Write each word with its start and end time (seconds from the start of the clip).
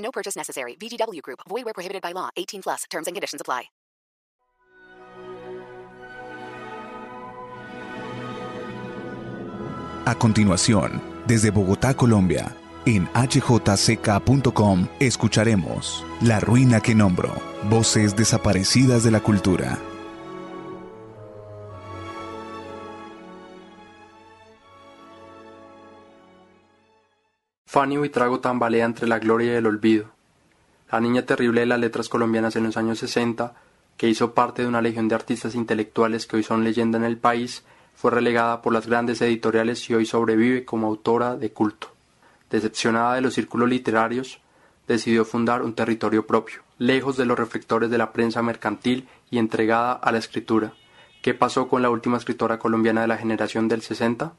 No 0.00 0.10
purchase 0.10 0.36
necessary. 0.36 0.76
VGW 0.76 1.22
Group. 1.22 1.40
Void 1.48 1.64
where 1.64 1.74
prohibited 1.74 2.02
by 2.02 2.12
law. 2.12 2.28
18 2.36 2.62
plus. 2.62 2.84
Terms 2.90 3.06
and 3.06 3.14
conditions 3.16 3.40
apply. 3.40 3.70
A 10.06 10.14
continuación, 10.16 11.00
desde 11.26 11.50
Bogotá, 11.50 11.94
Colombia, 11.94 12.56
en 12.84 13.08
hjck.com 13.14 14.88
escucharemos 14.98 16.04
La 16.22 16.40
ruina 16.40 16.80
que 16.80 16.96
nombro, 16.96 17.32
voces 17.68 18.16
desaparecidas 18.16 19.04
de 19.04 19.12
la 19.12 19.20
cultura. 19.20 19.78
Fanny 27.70 27.98
Buitrago 27.98 28.40
tambalea 28.40 28.84
entre 28.84 29.06
la 29.06 29.20
gloria 29.20 29.52
y 29.52 29.54
el 29.54 29.66
olvido. 29.66 30.06
La 30.90 30.98
niña 30.98 31.24
terrible 31.24 31.60
de 31.60 31.66
las 31.66 31.78
letras 31.78 32.08
colombianas 32.08 32.56
en 32.56 32.64
los 32.64 32.76
años 32.76 32.98
60, 32.98 33.54
que 33.96 34.08
hizo 34.08 34.34
parte 34.34 34.62
de 34.62 34.68
una 34.68 34.82
legión 34.82 35.06
de 35.06 35.14
artistas 35.14 35.54
intelectuales 35.54 36.26
que 36.26 36.34
hoy 36.34 36.42
son 36.42 36.64
leyenda 36.64 36.98
en 36.98 37.04
el 37.04 37.16
país, 37.16 37.62
fue 37.94 38.10
relegada 38.10 38.60
por 38.60 38.72
las 38.72 38.88
grandes 38.88 39.22
editoriales 39.22 39.88
y 39.88 39.94
hoy 39.94 40.04
sobrevive 40.04 40.64
como 40.64 40.88
autora 40.88 41.36
de 41.36 41.52
culto. 41.52 41.92
Decepcionada 42.50 43.14
de 43.14 43.20
los 43.20 43.34
círculos 43.34 43.68
literarios, 43.68 44.40
decidió 44.88 45.24
fundar 45.24 45.62
un 45.62 45.76
territorio 45.76 46.26
propio, 46.26 46.62
lejos 46.78 47.16
de 47.16 47.24
los 47.24 47.38
reflectores 47.38 47.88
de 47.88 47.98
la 47.98 48.12
prensa 48.12 48.42
mercantil 48.42 49.06
y 49.30 49.38
entregada 49.38 49.92
a 49.92 50.10
la 50.10 50.18
escritura. 50.18 50.72
¿Qué 51.22 51.34
pasó 51.34 51.68
con 51.68 51.82
la 51.82 51.90
última 51.90 52.16
escritora 52.16 52.58
colombiana 52.58 53.02
de 53.02 53.06
la 53.06 53.16
generación 53.16 53.68
del 53.68 53.82
60? 53.82 54.32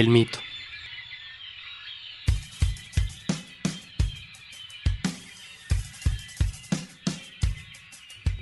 El 0.00 0.08
mito. 0.08 0.38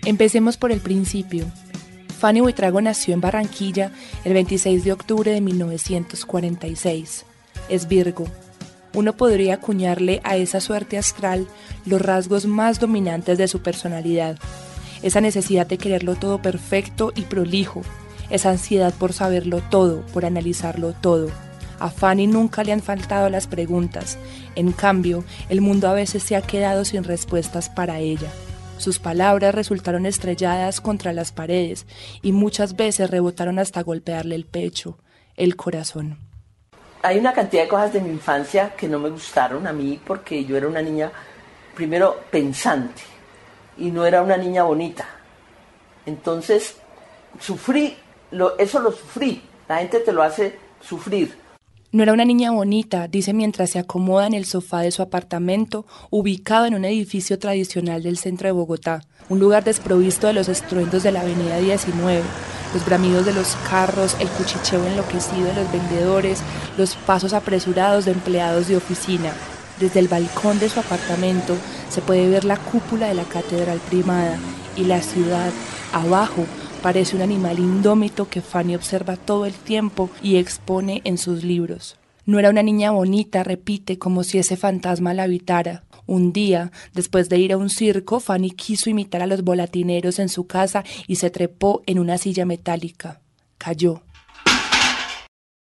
Empecemos 0.04 0.56
por 0.56 0.70
el 0.70 0.78
principio. 0.78 1.50
Fanny 2.20 2.42
Buitrago 2.42 2.80
nació 2.80 3.12
en 3.12 3.20
Barranquilla 3.20 3.90
el 4.22 4.34
26 4.34 4.84
de 4.84 4.92
octubre 4.92 5.32
de 5.32 5.40
1946. 5.40 7.26
Es 7.68 7.88
Virgo. 7.88 8.26
Uno 8.94 9.16
podría 9.16 9.54
acuñarle 9.54 10.20
a 10.22 10.36
esa 10.36 10.60
suerte 10.60 10.96
astral 10.96 11.48
los 11.84 12.00
rasgos 12.00 12.46
más 12.46 12.78
dominantes 12.78 13.36
de 13.36 13.48
su 13.48 13.62
personalidad. 13.62 14.38
Esa 15.02 15.20
necesidad 15.20 15.66
de 15.66 15.78
quererlo 15.78 16.14
todo 16.14 16.40
perfecto 16.40 17.12
y 17.16 17.22
prolijo. 17.22 17.82
Esa 18.30 18.50
ansiedad 18.50 18.94
por 18.94 19.12
saberlo 19.12 19.60
todo, 19.60 20.06
por 20.12 20.24
analizarlo 20.24 20.92
todo. 20.92 21.32
A 21.78 21.90
Fanny 21.90 22.26
nunca 22.26 22.64
le 22.64 22.72
han 22.72 22.82
faltado 22.82 23.28
las 23.28 23.46
preguntas. 23.46 24.18
En 24.56 24.72
cambio, 24.72 25.24
el 25.48 25.60
mundo 25.60 25.88
a 25.88 25.94
veces 25.94 26.22
se 26.22 26.34
ha 26.36 26.42
quedado 26.42 26.84
sin 26.84 27.04
respuestas 27.04 27.68
para 27.68 27.98
ella. 28.00 28.30
Sus 28.78 28.98
palabras 28.98 29.54
resultaron 29.54 30.06
estrelladas 30.06 30.80
contra 30.80 31.12
las 31.12 31.32
paredes 31.32 31.86
y 32.22 32.32
muchas 32.32 32.76
veces 32.76 33.10
rebotaron 33.10 33.58
hasta 33.58 33.82
golpearle 33.82 34.34
el 34.34 34.44
pecho, 34.44 34.98
el 35.36 35.56
corazón. 35.56 36.18
Hay 37.02 37.18
una 37.18 37.32
cantidad 37.32 37.62
de 37.62 37.68
cosas 37.68 37.92
de 37.92 38.00
mi 38.00 38.10
infancia 38.10 38.74
que 38.76 38.88
no 38.88 38.98
me 38.98 39.10
gustaron 39.10 39.66
a 39.66 39.72
mí 39.72 40.00
porque 40.04 40.44
yo 40.44 40.56
era 40.56 40.68
una 40.68 40.82
niña, 40.82 41.12
primero, 41.74 42.20
pensante 42.30 43.02
y 43.76 43.90
no 43.90 44.04
era 44.04 44.22
una 44.22 44.36
niña 44.36 44.64
bonita. 44.64 45.06
Entonces, 46.06 46.76
sufrí, 47.40 47.96
eso 48.58 48.80
lo 48.80 48.92
sufrí. 48.92 49.42
La 49.68 49.78
gente 49.78 50.00
te 50.00 50.12
lo 50.12 50.22
hace 50.22 50.58
sufrir. 50.80 51.36
No 51.90 52.02
era 52.02 52.12
una 52.12 52.26
niña 52.26 52.50
bonita, 52.50 53.08
dice 53.08 53.32
mientras 53.32 53.70
se 53.70 53.78
acomoda 53.78 54.26
en 54.26 54.34
el 54.34 54.44
sofá 54.44 54.80
de 54.80 54.90
su 54.90 55.00
apartamento, 55.00 55.86
ubicado 56.10 56.66
en 56.66 56.74
un 56.74 56.84
edificio 56.84 57.38
tradicional 57.38 58.02
del 58.02 58.18
centro 58.18 58.46
de 58.46 58.52
Bogotá, 58.52 59.06
un 59.30 59.38
lugar 59.38 59.64
desprovisto 59.64 60.26
de 60.26 60.34
los 60.34 60.50
estruendos 60.50 61.02
de 61.02 61.12
la 61.12 61.22
avenida 61.22 61.56
19, 61.56 62.20
los 62.74 62.84
bramidos 62.84 63.24
de 63.24 63.32
los 63.32 63.56
carros, 63.70 64.18
el 64.20 64.28
cuchicheo 64.28 64.86
enloquecido 64.86 65.46
de 65.46 65.54
los 65.54 65.72
vendedores, 65.72 66.40
los 66.76 66.94
pasos 66.94 67.32
apresurados 67.32 68.04
de 68.04 68.12
empleados 68.12 68.68
de 68.68 68.76
oficina. 68.76 69.32
Desde 69.80 70.00
el 70.00 70.08
balcón 70.08 70.58
de 70.58 70.68
su 70.68 70.80
apartamento 70.80 71.56
se 71.88 72.02
puede 72.02 72.28
ver 72.28 72.44
la 72.44 72.58
cúpula 72.58 73.06
de 73.06 73.14
la 73.14 73.24
Catedral 73.24 73.80
Primada 73.88 74.36
y 74.76 74.84
la 74.84 75.00
ciudad 75.00 75.52
abajo 75.94 76.44
Parece 76.82 77.16
un 77.16 77.22
animal 77.22 77.58
indómito 77.58 78.28
que 78.28 78.40
Fanny 78.40 78.76
observa 78.76 79.16
todo 79.16 79.46
el 79.46 79.54
tiempo 79.54 80.10
y 80.22 80.36
expone 80.36 81.02
en 81.04 81.18
sus 81.18 81.42
libros. 81.42 81.96
No 82.24 82.38
era 82.38 82.50
una 82.50 82.62
niña 82.62 82.92
bonita, 82.92 83.42
repite, 83.42 83.98
como 83.98 84.22
si 84.22 84.38
ese 84.38 84.56
fantasma 84.56 85.12
la 85.12 85.24
habitara. 85.24 85.82
Un 86.06 86.32
día, 86.32 86.70
después 86.94 87.28
de 87.28 87.38
ir 87.38 87.52
a 87.52 87.56
un 87.56 87.68
circo, 87.68 88.20
Fanny 88.20 88.52
quiso 88.52 88.90
imitar 88.90 89.22
a 89.22 89.26
los 89.26 89.42
volatineros 89.42 90.20
en 90.20 90.28
su 90.28 90.46
casa 90.46 90.84
y 91.08 91.16
se 91.16 91.30
trepó 91.30 91.82
en 91.86 91.98
una 91.98 92.16
silla 92.16 92.44
metálica. 92.44 93.20
Cayó. 93.58 94.02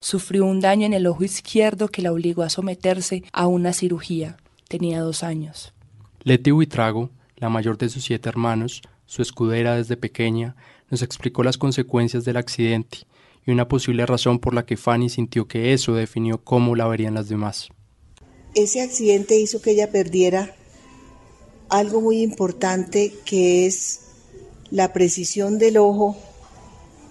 Sufrió 0.02 0.46
un 0.46 0.60
daño 0.60 0.86
en 0.86 0.94
el 0.94 1.08
ojo 1.08 1.24
izquierdo 1.24 1.88
que 1.88 2.02
la 2.02 2.12
obligó 2.12 2.44
a 2.44 2.50
someterse 2.50 3.24
a 3.31 3.48
una 3.48 3.72
cirugía. 3.72 4.36
Tenía 4.68 5.00
dos 5.00 5.24
años. 5.24 5.74
Leti 6.24 6.52
Huitrago, 6.52 7.10
la 7.38 7.48
mayor 7.48 7.78
de 7.78 7.88
sus 7.88 8.04
siete 8.04 8.28
hermanos, 8.28 8.81
su 9.06 9.22
escudera 9.22 9.76
desde 9.76 9.98
pequeña, 9.98 10.56
nos 10.89 11.01
explicó 11.01 11.44
las 11.44 11.57
consecuencias 11.57 12.25
del 12.25 12.38
accidente 12.38 13.00
y 13.45 13.51
una 13.51 13.67
posible 13.67 14.05
razón 14.05 14.39
por 14.39 14.53
la 14.53 14.66
que 14.66 14.77
Fanny 14.77 15.09
sintió 15.09 15.47
que 15.47 15.73
eso 15.73 15.94
definió 15.94 16.44
cómo 16.44 16.75
la 16.75 16.88
verían 16.88 17.13
las 17.13 17.29
demás. 17.29 17.69
Ese 18.55 18.81
accidente 18.81 19.39
hizo 19.39 19.61
que 19.61 19.72
ella 19.72 19.91
perdiera 19.91 20.55
algo 21.69 22.01
muy 22.01 22.22
importante 22.22 23.13
que 23.25 23.66
es 23.66 24.01
la 24.72 24.91
precisión 24.94 25.59
del 25.59 25.77
ojo. 25.77 26.17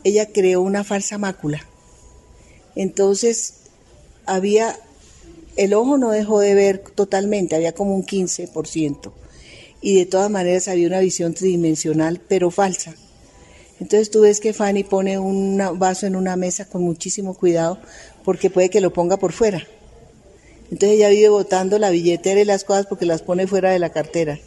Ella 0.05 0.33
creó 0.33 0.61
una 0.61 0.85
falsa 0.85 1.19
mácula. 1.19 1.65
Entonces, 2.75 3.55
había, 4.27 4.79
el 5.57 5.75
ojo 5.75 5.99
no 5.99 6.11
dejó 6.11 6.41
de 6.41 6.55
ver 6.55 6.79
totalmente, 6.79 7.57
había 7.57 7.73
como 7.73 7.95
un 7.95 8.05
15%. 8.05 9.13
Y 9.81 9.97
de 9.97 10.07
todas 10.07 10.31
maneras 10.31 10.69
había 10.69 10.89
una 10.89 11.01
visión 11.01 11.35
tridimensional, 11.35 12.21
pero 12.29 12.51
falsa. 12.51 12.95
Entonces 13.81 14.11
tú 14.11 14.23
ves 14.23 14.41
que 14.41 14.53
Fanny 14.53 14.85
pone 14.85 15.19
un 15.19 15.63
vaso 15.77 16.07
en 16.07 16.17
una 16.17 16.37
mesa 16.37 16.65
con 16.67 16.83
muchísimo 16.83 17.35
cuidado 17.35 17.79
porque 18.25 18.51
puede 18.51 18.71
que 18.71 18.81
lo 18.81 18.93
ponga 18.93 19.17
por 19.17 19.33
fuera. 19.33 19.67
Entonces 20.71 20.97
ella 20.97 21.09
vive 21.09 21.29
botando 21.29 21.79
la 21.79 21.91
billetera 21.91 22.41
y 22.41 22.45
las 22.45 22.65
cosas 22.65 22.87
porque 22.87 23.07
las 23.07 23.23
pone 23.23 23.47
fuera 23.47 23.71
de 23.71 23.79
la 23.79 23.91
cartera. 23.91 24.39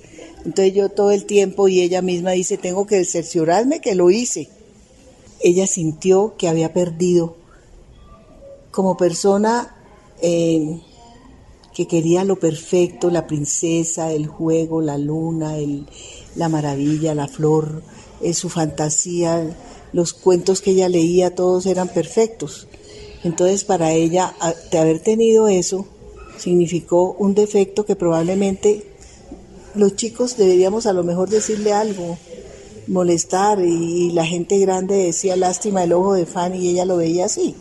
Entonces 0.46 0.74
yo 0.74 0.90
todo 0.90 1.12
el 1.12 1.26
tiempo 1.26 1.68
y 1.68 1.82
ella 1.82 2.02
misma 2.02 2.32
dice, 2.32 2.58
tengo 2.58 2.86
que 2.86 3.04
cerciorarme 3.06 3.80
que 3.80 3.96
lo 3.96 4.12
hice. 4.12 4.50
Ella 5.40 5.66
sintió 5.66 6.36
que 6.38 6.48
había 6.48 6.74
perdido 6.74 7.38
como 8.70 8.98
persona 8.98 9.76
eh, 10.22 10.80
que 11.74 11.88
quería 11.88 12.24
lo 12.24 12.38
perfecto, 12.38 13.10
la 13.10 13.28
princesa, 13.28 14.12
el 14.12 14.28
juego, 14.28 14.82
la 14.82 14.98
luna, 14.98 15.56
la 16.36 16.50
maravilla, 16.50 17.16
la 17.16 17.28
flor, 17.28 17.82
su 18.34 18.50
fantasía, 18.50 19.56
los 19.94 20.14
cuentos 20.14 20.62
que 20.62 20.72
ella 20.72 20.90
leía, 20.90 21.36
todos 21.36 21.66
eran 21.66 21.90
perfectos. 21.90 22.68
Entonces 23.24 23.64
para 23.64 23.92
ella, 23.92 24.34
de 24.72 24.78
haber 24.78 25.00
tenido 25.00 25.48
eso, 25.48 25.86
significó 26.38 27.14
un 27.14 27.36
defecto 27.36 27.86
que 27.86 27.96
probablemente 27.96 28.86
los 29.76 29.96
chicos 29.96 30.38
deberíamos 30.38 30.86
a 30.86 30.94
lo 30.94 31.04
mejor 31.04 31.30
decirle 31.30 31.74
algo, 31.74 32.18
molestar, 32.88 33.60
y 33.64 34.12
la 34.12 34.26
gente 34.26 34.58
grande 34.60 34.96
decía 34.96 35.36
lástima 35.36 35.84
el 35.84 35.94
ojo 35.94 36.14
de 36.14 36.26
Fanny 36.26 36.58
y 36.60 36.70
ella 36.70 36.86
lo 36.86 36.98
veía 36.98 37.26
así. 37.26 37.56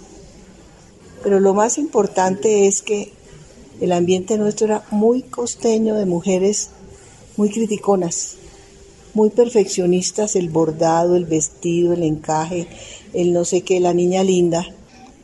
Pero 1.22 1.38
lo 1.40 1.54
más 1.54 1.78
importante 1.78 2.66
es 2.66 2.82
que 2.82 3.12
el 3.80 3.92
ambiente 3.92 4.38
nuestro 4.38 4.66
era 4.66 4.84
muy 4.90 5.22
costeño 5.22 5.94
de 5.94 6.06
mujeres 6.06 6.70
muy 7.36 7.50
criticonas, 7.50 8.36
muy 9.14 9.30
perfeccionistas, 9.30 10.36
el 10.36 10.48
bordado, 10.50 11.16
el 11.16 11.24
vestido, 11.24 11.92
el 11.92 12.02
encaje, 12.02 12.66
el 13.12 13.32
no 13.32 13.44
sé 13.44 13.62
qué, 13.62 13.80
la 13.80 13.94
niña 13.94 14.22
linda. 14.22 14.66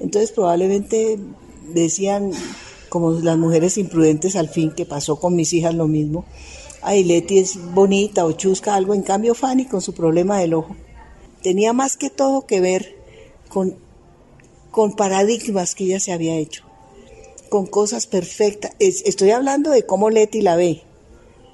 Entonces 0.01 0.33
probablemente 0.33 1.19
decían, 1.73 2.33
como 2.89 3.13
las 3.13 3.39
mujeres 3.39 3.79
imprudentes 3.79 4.37
al 4.37 4.49
fin, 4.49 4.71
que 4.71 4.87
pasó 4.87 5.19
con 5.19 5.35
mis 5.35 5.53
hijas 5.53 5.75
lo 5.75 5.87
mismo, 5.89 6.25
ay, 6.83 7.05
Leti 7.05 7.39
es 7.39 7.59
bonita 7.75 8.25
o 8.25 8.33
chusca, 8.33 8.75
algo, 8.75 8.95
en 8.95 9.03
cambio 9.03 9.35
Fanny 9.35 9.67
con 9.67 9.81
su 9.81 9.93
problema 9.93 10.39
del 10.39 10.55
ojo. 10.55 10.77
Tenía 11.43 11.73
más 11.73 11.97
que 11.97 12.11
todo 12.11 12.47
que 12.47 12.61
ver 12.61 12.97
con, 13.49 13.77
con 14.71 14.95
paradigmas 14.95 15.75
que 15.75 15.85
ella 15.85 16.01
se 16.01 16.13
había 16.13 16.37
hecho, 16.37 16.65
con 17.49 17.67
cosas 17.67 18.07
perfectas. 18.07 18.73
estoy 18.79 19.31
hablando 19.31 19.71
de 19.71 19.85
cómo 19.85 20.11
Leti 20.11 20.43
la 20.43 20.57
ve. 20.57 20.86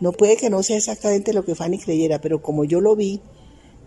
No 0.02 0.10
puede 0.10 0.36
que 0.36 0.50
no 0.50 0.64
sea 0.64 0.78
exactamente 0.78 1.32
lo 1.32 1.44
que 1.44 1.54
Fanny 1.54 1.78
creyera, 1.78 2.20
pero 2.20 2.42
como 2.42 2.64
yo 2.64 2.80
lo 2.80 2.96
vi, 2.96 3.20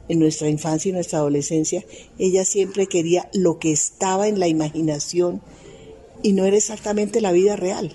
en 0.07 0.19
nuestra 0.19 0.47
infancia 0.47 0.87
y 0.87 0.93
nuestra 0.93 1.19
adolescencia, 1.19 1.83
ella 2.17 2.45
siempre 2.45 2.87
quería 2.87 3.29
lo 3.33 3.59
que 3.59 3.73
estaba 3.73 4.29
en 4.29 4.39
la 4.39 4.47
imaginación 4.47 5.41
y 6.23 6.31
no 6.31 6.45
era 6.45 6.55
exactamente 6.55 7.19
la 7.19 7.33
vida 7.33 7.57
real. 7.57 7.93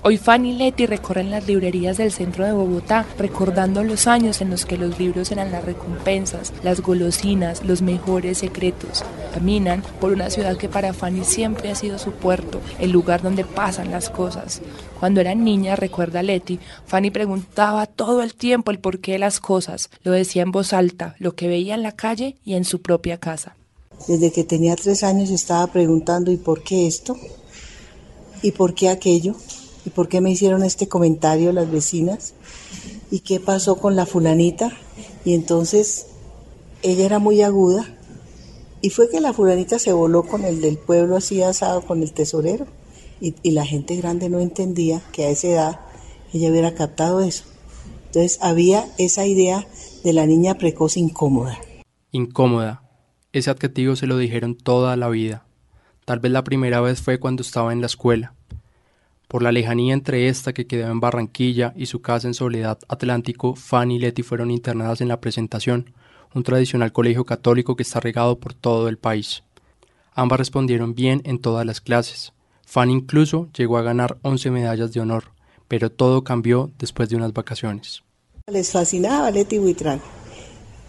Hoy 0.00 0.16
Fanny 0.16 0.50
y 0.50 0.52
Leti 0.54 0.86
recorren 0.86 1.32
las 1.32 1.48
librerías 1.48 1.96
del 1.96 2.12
centro 2.12 2.44
de 2.44 2.52
Bogotá, 2.52 3.04
recordando 3.18 3.82
los 3.82 4.06
años 4.06 4.40
en 4.40 4.48
los 4.48 4.64
que 4.64 4.78
los 4.78 4.96
libros 4.96 5.32
eran 5.32 5.50
las 5.50 5.64
recompensas, 5.64 6.52
las 6.62 6.80
golosinas, 6.80 7.64
los 7.64 7.82
mejores 7.82 8.38
secretos. 8.38 9.04
Caminan 9.34 9.82
por 10.00 10.12
una 10.12 10.30
ciudad 10.30 10.56
que 10.56 10.68
para 10.68 10.92
Fanny 10.92 11.24
siempre 11.24 11.72
ha 11.72 11.74
sido 11.74 11.98
su 11.98 12.12
puerto, 12.12 12.60
el 12.78 12.92
lugar 12.92 13.22
donde 13.22 13.44
pasan 13.44 13.90
las 13.90 14.08
cosas. 14.08 14.62
Cuando 15.00 15.20
era 15.20 15.34
niña, 15.34 15.74
recuerda 15.74 16.22
Leti, 16.22 16.60
Fanny 16.86 17.10
preguntaba 17.10 17.86
todo 17.86 18.22
el 18.22 18.34
tiempo 18.34 18.70
el 18.70 18.78
porqué 18.78 19.12
de 19.12 19.18
las 19.18 19.40
cosas. 19.40 19.90
Lo 20.04 20.12
decía 20.12 20.42
en 20.42 20.52
voz 20.52 20.72
alta, 20.72 21.16
lo 21.18 21.34
que 21.34 21.48
veía 21.48 21.74
en 21.74 21.82
la 21.82 21.92
calle 21.92 22.36
y 22.44 22.54
en 22.54 22.64
su 22.64 22.82
propia 22.82 23.18
casa. 23.18 23.56
Desde 24.06 24.30
que 24.30 24.44
tenía 24.44 24.76
tres 24.76 25.02
años 25.02 25.28
estaba 25.30 25.66
preguntando 25.66 26.30
¿y 26.30 26.36
por 26.36 26.62
qué 26.62 26.86
esto? 26.86 27.16
¿Y 28.42 28.52
por 28.52 28.74
qué 28.74 28.90
aquello? 28.90 29.34
¿Y 29.88 29.90
por 29.90 30.10
qué 30.10 30.20
me 30.20 30.30
hicieron 30.30 30.64
este 30.64 30.86
comentario 30.86 31.50
las 31.50 31.70
vecinas? 31.70 32.34
¿Y 33.10 33.20
qué 33.20 33.40
pasó 33.40 33.76
con 33.76 33.96
la 33.96 34.04
fulanita? 34.04 34.70
Y 35.24 35.32
entonces 35.32 36.08
ella 36.82 37.06
era 37.06 37.18
muy 37.18 37.40
aguda 37.40 37.86
y 38.82 38.90
fue 38.90 39.08
que 39.08 39.22
la 39.22 39.32
fulanita 39.32 39.78
se 39.78 39.94
voló 39.94 40.24
con 40.24 40.44
el 40.44 40.60
del 40.60 40.76
pueblo 40.76 41.16
así 41.16 41.42
asado 41.42 41.86
con 41.86 42.02
el 42.02 42.12
tesorero 42.12 42.66
y, 43.18 43.32
la 43.50 43.64
gente 43.64 43.96
grande 43.96 44.28
no 44.28 44.40
entendía 44.40 45.00
que 45.10 45.24
a 45.24 45.30
esa 45.30 45.48
edad 45.48 45.80
ella 46.34 46.50
hubiera 46.50 46.74
captado 46.74 47.20
eso. 47.22 47.44
Entonces 48.08 48.38
había 48.42 48.86
esa 48.98 49.26
idea 49.26 49.66
de 50.04 50.12
la 50.12 50.26
niña 50.26 50.58
precoz 50.58 50.98
incómoda. 50.98 51.58
Incómoda. 52.12 52.82
Ese 53.32 53.48
adjetivo 53.48 53.96
se 53.96 54.06
lo 54.06 54.18
dijeron 54.18 54.54
toda 54.54 54.96
la 54.96 55.08
vida. 55.08 55.46
Tal 56.04 56.18
vez 56.18 56.30
la 56.30 56.44
primera 56.44 56.82
vez 56.82 57.00
fue 57.00 57.18
cuando 57.18 57.40
estaba 57.40 57.72
en 57.72 57.80
la 57.80 57.86
escuela. 57.86 58.34
Por 59.28 59.42
la 59.42 59.52
lejanía 59.52 59.92
entre 59.92 60.28
esta 60.28 60.54
que 60.54 60.66
quedaba 60.66 60.90
en 60.90 61.00
Barranquilla 61.00 61.74
y 61.76 61.84
su 61.84 62.00
casa 62.00 62.26
en 62.26 62.32
Soledad 62.32 62.78
Atlántico, 62.88 63.54
Fanny 63.54 63.96
y 63.96 63.98
Leti 63.98 64.22
fueron 64.22 64.50
internadas 64.50 65.02
en 65.02 65.08
la 65.08 65.20
presentación, 65.20 65.92
un 66.34 66.44
tradicional 66.44 66.92
colegio 66.92 67.26
católico 67.26 67.76
que 67.76 67.82
está 67.82 68.00
regado 68.00 68.38
por 68.38 68.54
todo 68.54 68.88
el 68.88 68.96
país. 68.96 69.42
Ambas 70.14 70.38
respondieron 70.38 70.94
bien 70.94 71.20
en 71.24 71.40
todas 71.40 71.66
las 71.66 71.82
clases. 71.82 72.32
Fanny 72.66 72.94
incluso 72.94 73.50
llegó 73.54 73.76
a 73.76 73.82
ganar 73.82 74.16
11 74.22 74.50
medallas 74.50 74.94
de 74.94 75.00
honor, 75.00 75.24
pero 75.68 75.92
todo 75.92 76.24
cambió 76.24 76.70
después 76.78 77.10
de 77.10 77.16
unas 77.16 77.34
vacaciones. 77.34 78.02
Les 78.46 78.72
fascinaba 78.72 79.30
Leti 79.30 79.58
Huitrán 79.58 80.00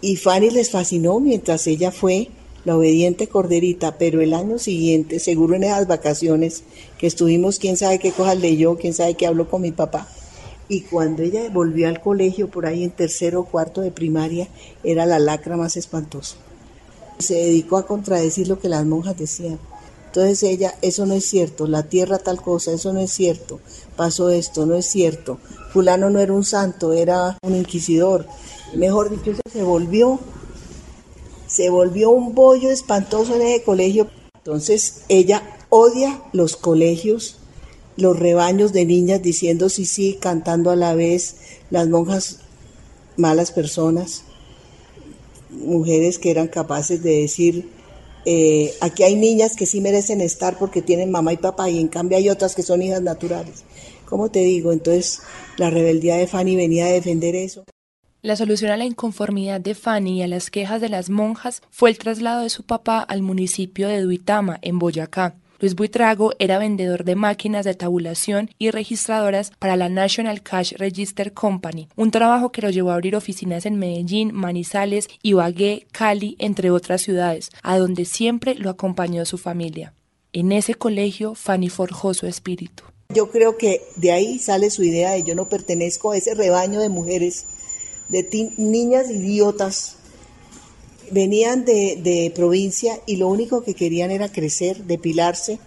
y 0.00 0.16
Fanny 0.16 0.48
les 0.48 0.70
fascinó 0.70 1.20
mientras 1.20 1.66
ella 1.66 1.90
fue 1.90 2.30
la 2.64 2.76
obediente 2.76 3.28
corderita, 3.28 3.96
pero 3.98 4.20
el 4.20 4.34
año 4.34 4.58
siguiente, 4.58 5.18
seguro 5.18 5.54
en 5.54 5.64
esas 5.64 5.86
vacaciones 5.86 6.62
que 6.98 7.06
estuvimos, 7.06 7.58
quién 7.58 7.76
sabe 7.76 7.98
qué 7.98 8.12
cosas 8.12 8.38
leyó, 8.38 8.76
quién 8.76 8.94
sabe 8.94 9.14
qué 9.14 9.26
habló 9.26 9.48
con 9.48 9.62
mi 9.62 9.72
papá. 9.72 10.08
Y 10.68 10.82
cuando 10.82 11.22
ella 11.22 11.48
volvió 11.50 11.88
al 11.88 12.00
colegio, 12.00 12.48
por 12.48 12.66
ahí 12.66 12.84
en 12.84 12.90
tercero 12.90 13.40
o 13.40 13.44
cuarto 13.44 13.80
de 13.80 13.90
primaria, 13.90 14.48
era 14.84 15.06
la 15.06 15.18
lacra 15.18 15.56
más 15.56 15.76
espantosa. 15.76 16.36
Se 17.18 17.34
dedicó 17.34 17.76
a 17.76 17.86
contradecir 17.86 18.46
lo 18.46 18.60
que 18.60 18.68
las 18.68 18.84
monjas 18.86 19.16
decían. 19.18 19.58
Entonces 20.06 20.42
ella, 20.42 20.74
eso 20.82 21.06
no 21.06 21.14
es 21.14 21.24
cierto, 21.24 21.68
la 21.68 21.84
tierra 21.84 22.18
tal 22.18 22.42
cosa, 22.42 22.72
eso 22.72 22.92
no 22.92 22.98
es 22.98 23.12
cierto, 23.12 23.60
pasó 23.94 24.28
esto, 24.28 24.66
no 24.66 24.74
es 24.74 24.86
cierto, 24.86 25.38
fulano 25.72 26.10
no 26.10 26.18
era 26.18 26.32
un 26.32 26.42
santo, 26.42 26.92
era 26.92 27.38
un 27.42 27.54
inquisidor. 27.54 28.26
Mejor 28.74 29.10
dicho, 29.10 29.38
se 29.52 29.62
volvió 29.62 30.18
volvió 31.68 32.10
un 32.10 32.34
bollo 32.34 32.70
espantoso 32.70 33.34
en 33.34 33.42
ese 33.42 33.62
colegio. 33.62 34.08
Entonces 34.36 35.02
ella 35.08 35.42
odia 35.68 36.22
los 36.32 36.56
colegios, 36.56 37.38
los 37.96 38.18
rebaños 38.18 38.72
de 38.72 38.86
niñas 38.86 39.22
diciendo 39.22 39.68
sí, 39.68 39.84
sí, 39.84 40.16
cantando 40.20 40.70
a 40.70 40.76
la 40.76 40.94
vez, 40.94 41.36
las 41.70 41.88
monjas 41.88 42.38
malas 43.16 43.52
personas, 43.52 44.24
mujeres 45.50 46.18
que 46.18 46.30
eran 46.30 46.48
capaces 46.48 47.02
de 47.02 47.20
decir, 47.20 47.68
eh, 48.24 48.74
aquí 48.80 49.02
hay 49.02 49.16
niñas 49.16 49.56
que 49.56 49.66
sí 49.66 49.80
merecen 49.80 50.20
estar 50.20 50.58
porque 50.58 50.82
tienen 50.82 51.10
mamá 51.10 51.32
y 51.32 51.38
papá 51.38 51.70
y 51.70 51.78
en 51.78 51.88
cambio 51.88 52.18
hay 52.18 52.28
otras 52.28 52.54
que 52.54 52.62
son 52.62 52.82
hijas 52.82 53.02
naturales. 53.02 53.64
¿Cómo 54.04 54.30
te 54.30 54.40
digo? 54.40 54.72
Entonces 54.72 55.20
la 55.56 55.70
rebeldía 55.70 56.16
de 56.16 56.26
Fanny 56.26 56.56
venía 56.56 56.86
a 56.86 56.90
defender 56.90 57.34
eso. 57.34 57.64
La 58.22 58.36
solución 58.36 58.70
a 58.70 58.76
la 58.76 58.84
inconformidad 58.84 59.62
de 59.62 59.74
Fanny 59.74 60.18
y 60.18 60.22
a 60.22 60.28
las 60.28 60.50
quejas 60.50 60.82
de 60.82 60.90
las 60.90 61.08
monjas 61.08 61.62
fue 61.70 61.88
el 61.88 61.96
traslado 61.96 62.42
de 62.42 62.50
su 62.50 62.64
papá 62.64 63.00
al 63.00 63.22
municipio 63.22 63.88
de 63.88 64.02
Duitama, 64.02 64.58
en 64.60 64.78
Boyacá. 64.78 65.36
Luis 65.58 65.74
Buitrago 65.74 66.32
era 66.38 66.58
vendedor 66.58 67.04
de 67.04 67.14
máquinas 67.14 67.64
de 67.64 67.72
tabulación 67.72 68.50
y 68.58 68.70
registradoras 68.72 69.52
para 69.58 69.76
la 69.76 69.88
National 69.88 70.42
Cash 70.42 70.74
Register 70.74 71.32
Company, 71.32 71.88
un 71.96 72.10
trabajo 72.10 72.52
que 72.52 72.60
lo 72.60 72.68
llevó 72.68 72.90
a 72.90 72.94
abrir 72.96 73.16
oficinas 73.16 73.64
en 73.64 73.78
Medellín, 73.78 74.34
Manizales, 74.34 75.08
Ibagué, 75.22 75.86
Cali, 75.90 76.36
entre 76.38 76.70
otras 76.70 77.00
ciudades, 77.00 77.48
a 77.62 77.78
donde 77.78 78.04
siempre 78.04 78.54
lo 78.54 78.68
acompañó 78.68 79.24
su 79.24 79.38
familia. 79.38 79.94
En 80.34 80.52
ese 80.52 80.74
colegio, 80.74 81.34
Fanny 81.34 81.70
forjó 81.70 82.12
su 82.12 82.26
espíritu. 82.26 82.84
Yo 83.08 83.30
creo 83.30 83.56
que 83.56 83.80
de 83.96 84.12
ahí 84.12 84.38
sale 84.38 84.70
su 84.70 84.84
idea 84.84 85.12
de 85.12 85.22
yo 85.22 85.34
no 85.34 85.48
pertenezco 85.48 86.12
a 86.12 86.18
ese 86.18 86.34
rebaño 86.34 86.80
de 86.80 86.90
mujeres 86.90 87.46
de 88.10 88.52
niñas 88.56 89.10
idiotas, 89.10 89.96
venían 91.10 91.64
de, 91.64 92.32
provincia 92.34 93.00
y 93.06 93.16
lo 93.16 93.28
único 93.28 93.62
que 93.62 93.74
querían 93.74 94.10
era 94.10 94.30
crecer, 94.30 94.84
depilarse, 94.84 95.58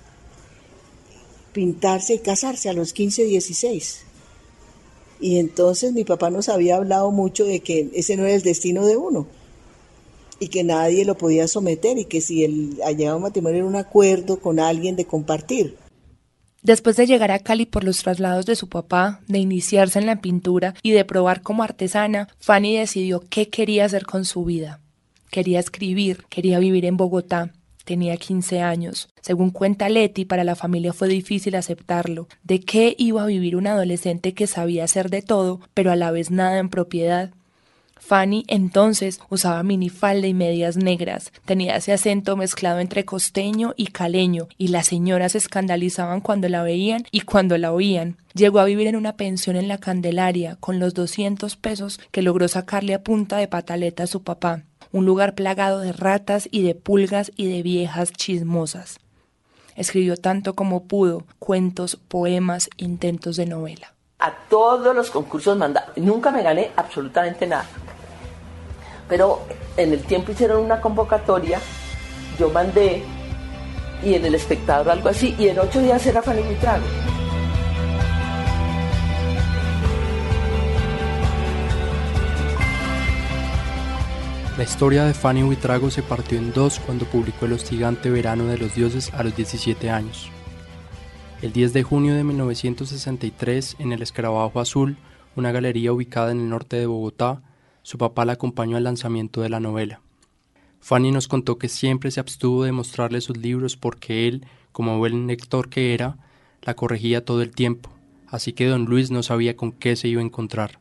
pintarse 1.52 2.16
y 2.16 2.20
casarse 2.20 2.70
a 2.70 2.74
los 2.74 2.94
15, 2.94 3.26
16. 3.26 4.02
Y 5.20 5.40
entonces 5.40 5.94
mi 5.94 6.04
papá 6.04 6.30
nos 6.30 6.50
había 6.50 6.78
hablado 6.78 7.12
mucho 7.12 7.46
de 7.46 7.62
que 7.62 7.90
ese 7.94 8.18
no 8.18 8.26
era 8.26 8.36
el 8.36 8.42
destino 8.42 8.86
de 8.86 8.98
uno 8.98 9.28
y 10.40 10.50
que 10.50 10.64
nadie 10.64 11.06
lo 11.06 11.18
podía 11.18 11.48
someter 11.48 11.98
y 11.98 12.06
que 12.06 12.20
si 12.20 12.44
el 12.44 12.76
llegado 12.98 13.18
un 13.18 13.24
matrimonio 13.24 13.60
era 13.60 13.68
un 13.68 13.76
acuerdo 13.76 14.40
con 14.40 14.60
alguien 14.60 14.96
de 14.96 15.06
compartir. 15.06 15.78
Después 16.64 16.96
de 16.96 17.06
llegar 17.06 17.30
a 17.32 17.40
Cali 17.40 17.66
por 17.66 17.84
los 17.84 18.02
traslados 18.02 18.46
de 18.46 18.56
su 18.56 18.70
papá, 18.70 19.20
de 19.28 19.38
iniciarse 19.38 20.00
en 20.00 20.06
la 20.06 20.22
pintura 20.22 20.74
y 20.82 20.92
de 20.92 21.04
probar 21.04 21.42
como 21.42 21.62
artesana, 21.62 22.30
Fanny 22.40 22.78
decidió 22.78 23.22
qué 23.30 23.50
quería 23.50 23.84
hacer 23.84 24.06
con 24.06 24.24
su 24.24 24.46
vida. 24.46 24.80
Quería 25.30 25.60
escribir, 25.60 26.24
quería 26.30 26.60
vivir 26.60 26.86
en 26.86 26.96
Bogotá. 26.96 27.52
Tenía 27.84 28.16
15 28.16 28.62
años. 28.62 29.10
Según 29.22 29.50
cuenta 29.50 29.90
Leti, 29.90 30.24
para 30.24 30.46
la 30.46 30.56
familia 30.56 30.94
fue 30.94 31.10
difícil 31.10 31.56
aceptarlo. 31.56 32.30
¿De 32.44 32.62
qué 32.62 32.96
iba 32.98 33.24
a 33.24 33.28
vivir 33.28 33.58
un 33.58 33.68
adolescente 33.68 34.34
que 34.34 34.48
sabía 34.48 34.86
hacer 34.86 35.10
de 35.10 35.22
todo, 35.22 35.60
pero 35.74 35.92
a 35.92 35.98
la 35.98 36.12
vez 36.12 36.32
nada 36.32 36.60
en 36.60 36.70
propiedad? 36.70 37.32
Fanny 38.04 38.44
entonces 38.48 39.22
usaba 39.30 39.64
minifalda 39.64 40.28
y 40.28 40.34
medias 40.34 40.76
negras, 40.76 41.32
tenía 41.46 41.78
ese 41.78 41.94
acento 41.94 42.36
mezclado 42.36 42.80
entre 42.80 43.06
costeño 43.06 43.74
y 43.78 43.88
caleño, 43.88 44.50
y 44.58 44.68
las 44.68 44.88
señoras 44.88 45.32
se 45.32 45.38
escandalizaban 45.38 46.20
cuando 46.20 46.50
la 46.50 46.64
veían 46.64 47.06
y 47.12 47.22
cuando 47.22 47.58
la 47.58 47.72
oían. 47.72 48.18
Llegó 48.34 48.60
a 48.60 48.66
vivir 48.66 48.88
en 48.88 48.98
una 48.98 49.16
pensión 49.16 49.56
en 49.56 49.70
la 49.70 49.78
Candelaria 49.78 50.58
con 50.60 50.80
los 50.80 50.94
200 50.94 51.56
pesos 51.56 52.00
que 52.12 52.22
logró 52.22 52.48
sacarle 52.50 52.94
a 52.94 53.04
punta 53.04 53.38
de 53.38 53.48
pataleta 53.48 54.04
a 54.04 54.08
su 54.08 54.22
papá, 54.22 54.64
un 54.92 55.06
lugar 55.06 55.34
plagado 55.34 55.80
de 55.80 55.94
ratas 55.94 56.50
y 56.52 56.62
de 56.62 56.76
pulgas 56.76 57.32
y 57.38 57.50
de 57.50 57.64
viejas 57.64 58.12
chismosas. 58.12 59.00
Escribió 59.78 60.18
tanto 60.18 60.56
como 60.56 60.84
pudo, 60.88 61.26
cuentos, 61.40 61.96
poemas, 61.96 62.70
intentos 62.76 63.38
de 63.38 63.46
novela. 63.46 63.94
A 64.20 64.32
todos 64.50 64.94
los 64.96 65.10
concursos 65.10 65.58
mandaba. 65.58 65.88
Nunca 65.96 66.32
me 66.32 66.44
gané 66.44 66.72
absolutamente 66.76 67.48
nada 67.48 67.66
pero 69.08 69.42
en 69.78 69.94
el 69.94 70.02
tiempo 70.04 70.32
hicieron 70.32 70.64
una 70.64 70.82
convocatoria, 70.82 71.60
yo 72.40 72.50
mandé 72.50 73.04
y 74.04 74.16
en 74.16 74.26
el 74.26 74.36
espectador 74.36 74.90
algo 74.90 75.10
así, 75.10 75.36
y 75.38 75.48
en 75.48 75.60
ocho 75.60 75.82
días 75.82 76.06
era 76.06 76.22
Fanny 76.22 76.42
Buitrago. 76.42 76.84
La 84.58 84.64
historia 84.64 85.06
de 85.06 85.16
Fanny 85.16 85.42
Buitrago 85.42 85.90
se 85.90 86.04
partió 86.04 86.38
en 86.38 86.54
dos 86.54 86.80
cuando 86.80 87.06
publicó 87.06 87.46
El 87.46 87.54
hostigante 87.54 88.12
verano 88.12 88.46
de 88.46 88.60
los 88.60 88.76
dioses 88.76 89.12
a 89.14 89.24
los 89.24 89.36
17 89.36 89.90
años. 89.90 90.30
El 91.42 91.52
10 91.52 91.74
de 91.74 91.82
junio 91.82 92.14
de 92.14 92.24
1963, 92.24 93.78
en 93.80 93.94
el 93.94 94.04
Escarabajo 94.04 94.60
Azul, 94.60 94.98
una 95.36 95.52
galería 95.52 95.92
ubicada 95.92 96.32
en 96.32 96.40
el 96.40 96.50
norte 96.50 96.76
de 96.76 96.86
Bogotá, 96.86 97.42
su 97.84 97.98
papá 97.98 98.26
la 98.26 98.34
acompañó 98.34 98.78
al 98.78 98.86
lanzamiento 98.86 99.42
de 99.42 99.50
la 99.50 99.60
novela. 99.60 100.02
Fanny 100.80 101.12
nos 101.12 101.28
contó 101.28 101.58
que 101.58 101.70
siempre 101.70 102.12
se 102.12 102.20
abstuvo 102.20 102.64
de 102.64 102.72
mostrarle 102.72 103.22
sus 103.22 103.38
libros 103.38 103.78
porque 103.78 104.28
él, 104.28 104.46
como 104.72 104.98
buen 104.98 105.28
lector 105.28 105.70
que 105.70 105.94
era, 105.94 106.18
la 106.62 106.74
corregía 106.74 107.24
todo 107.24 107.42
el 107.42 107.52
tiempo, 107.52 107.90
así 108.28 108.54
que 108.54 108.66
don 108.66 108.86
Luis 108.86 109.12
no 109.12 109.24
sabía 109.24 109.56
con 109.56 109.72
qué 109.72 109.96
se 109.96 110.08
iba 110.08 110.22
a 110.22 110.26
encontrar. 110.26 110.80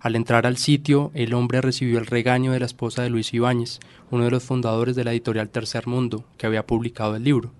Al 0.00 0.14
entrar 0.14 0.46
al 0.46 0.56
sitio, 0.56 1.10
el 1.14 1.34
hombre 1.34 1.60
recibió 1.60 1.98
el 1.98 2.06
regaño 2.06 2.52
de 2.52 2.60
la 2.60 2.66
esposa 2.66 3.02
de 3.02 3.10
Luis 3.10 3.32
Ibáñez, 3.34 3.80
uno 4.10 4.24
de 4.24 4.30
los 4.30 4.44
fundadores 4.44 4.94
de 4.94 5.02
la 5.02 5.12
editorial 5.12 5.48
Tercer 5.48 5.86
Mundo, 5.86 6.24
que 6.36 6.46
había 6.46 6.66
publicado 6.66 7.16
el 7.16 7.24
libro. 7.24 7.50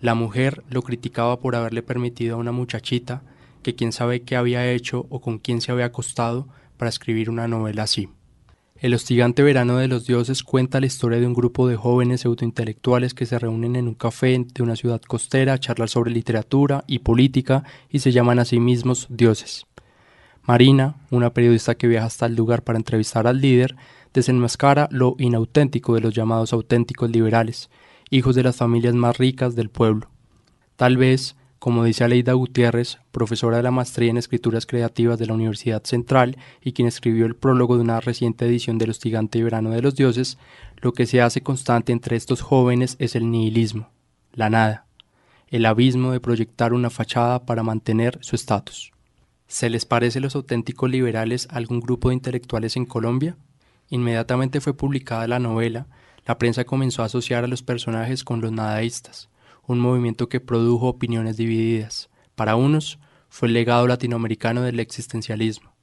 La 0.00 0.14
mujer 0.14 0.62
lo 0.70 0.82
criticaba 0.82 1.40
por 1.40 1.56
haberle 1.56 1.82
permitido 1.82 2.36
a 2.36 2.38
una 2.38 2.52
muchachita, 2.52 3.22
que 3.62 3.74
quién 3.74 3.92
sabe 3.92 4.22
qué 4.22 4.36
había 4.36 4.70
hecho 4.70 5.06
o 5.10 5.20
con 5.20 5.38
quién 5.38 5.60
se 5.60 5.72
había 5.72 5.86
acostado, 5.86 6.46
para 6.76 6.88
escribir 6.88 7.30
una 7.30 7.48
novela 7.48 7.84
así. 7.84 8.08
El 8.76 8.92
hostigante 8.92 9.42
verano 9.42 9.78
de 9.78 9.88
los 9.88 10.06
dioses 10.06 10.42
cuenta 10.42 10.80
la 10.80 10.86
historia 10.86 11.18
de 11.18 11.26
un 11.26 11.32
grupo 11.32 11.68
de 11.68 11.76
jóvenes 11.76 12.20
pseudointelectuales 12.20 13.14
que 13.14 13.24
se 13.24 13.38
reúnen 13.38 13.76
en 13.76 13.88
un 13.88 13.94
café 13.94 14.44
de 14.52 14.62
una 14.62 14.76
ciudad 14.76 15.00
costera 15.00 15.54
a 15.54 15.58
charlar 15.58 15.88
sobre 15.88 16.10
literatura 16.10 16.84
y 16.86 16.98
política 16.98 17.64
y 17.88 18.00
se 18.00 18.12
llaman 18.12 18.40
a 18.40 18.44
sí 18.44 18.60
mismos 18.60 19.06
dioses. 19.08 19.66
Marina, 20.42 20.96
una 21.10 21.32
periodista 21.32 21.76
que 21.76 21.86
viaja 21.86 22.06
hasta 22.06 22.26
el 22.26 22.34
lugar 22.34 22.62
para 22.62 22.78
entrevistar 22.78 23.26
al 23.26 23.40
líder, 23.40 23.76
desenmascara 24.12 24.88
lo 24.90 25.16
inauténtico 25.18 25.94
de 25.94 26.02
los 26.02 26.14
llamados 26.14 26.52
auténticos 26.52 27.10
liberales, 27.10 27.70
hijos 28.10 28.34
de 28.34 28.42
las 28.42 28.56
familias 28.56 28.94
más 28.94 29.16
ricas 29.16 29.54
del 29.54 29.70
pueblo. 29.70 30.10
Tal 30.76 30.96
vez, 30.96 31.36
como 31.64 31.82
dice 31.84 32.04
Aleida 32.04 32.34
Gutiérrez, 32.34 32.98
profesora 33.10 33.56
de 33.56 33.62
la 33.62 33.70
maestría 33.70 34.10
en 34.10 34.18
escrituras 34.18 34.66
creativas 34.66 35.18
de 35.18 35.24
la 35.24 35.32
Universidad 35.32 35.82
Central 35.82 36.36
y 36.60 36.74
quien 36.74 36.86
escribió 36.86 37.24
el 37.24 37.36
prólogo 37.36 37.76
de 37.76 37.80
una 37.80 38.00
reciente 38.00 38.44
edición 38.44 38.76
del 38.76 38.90
hostigante 38.90 39.42
verano 39.42 39.70
de 39.70 39.80
los 39.80 39.94
dioses, 39.94 40.36
lo 40.82 40.92
que 40.92 41.06
se 41.06 41.22
hace 41.22 41.40
constante 41.40 41.92
entre 41.92 42.16
estos 42.16 42.42
jóvenes 42.42 42.96
es 42.98 43.16
el 43.16 43.30
nihilismo, 43.30 43.88
la 44.34 44.50
nada, 44.50 44.84
el 45.48 45.64
abismo 45.64 46.12
de 46.12 46.20
proyectar 46.20 46.74
una 46.74 46.90
fachada 46.90 47.46
para 47.46 47.62
mantener 47.62 48.18
su 48.20 48.36
estatus. 48.36 48.92
¿Se 49.46 49.70
les 49.70 49.86
parece 49.86 50.20
los 50.20 50.36
auténticos 50.36 50.90
liberales 50.90 51.48
a 51.50 51.56
algún 51.56 51.80
grupo 51.80 52.10
de 52.10 52.16
intelectuales 52.16 52.76
en 52.76 52.84
Colombia? 52.84 53.38
Inmediatamente 53.88 54.60
fue 54.60 54.76
publicada 54.76 55.26
la 55.28 55.38
novela, 55.38 55.86
la 56.26 56.36
prensa 56.36 56.64
comenzó 56.64 57.00
a 57.00 57.06
asociar 57.06 57.42
a 57.42 57.48
los 57.48 57.62
personajes 57.62 58.22
con 58.22 58.42
los 58.42 58.52
nadaístas, 58.52 59.30
un 59.66 59.80
movimiento 59.80 60.28
que 60.28 60.40
produjo 60.40 60.88
opiniones 60.88 61.36
divididas. 61.36 62.10
Para 62.34 62.56
unos, 62.56 62.98
fue 63.28 63.48
el 63.48 63.54
legado 63.54 63.86
latinoamericano 63.86 64.62
del 64.62 64.80
existencialismo. 64.80 65.74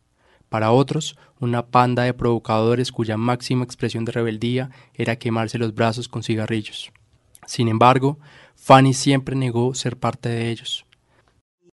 Para 0.49 0.71
otros, 0.71 1.17
una 1.39 1.67
panda 1.67 2.03
de 2.03 2.13
provocadores 2.13 2.91
cuya 2.91 3.17
máxima 3.17 3.63
expresión 3.63 4.03
de 4.05 4.11
rebeldía 4.11 4.69
era 4.93 5.15
quemarse 5.15 5.57
los 5.57 5.73
brazos 5.73 6.09
con 6.09 6.23
cigarrillos. 6.23 6.91
Sin 7.47 7.67
embargo, 7.67 8.19
Fanny 8.55 8.93
siempre 8.93 9.35
negó 9.35 9.73
ser 9.73 9.97
parte 9.97 10.29
de 10.29 10.51
ellos. 10.51 10.85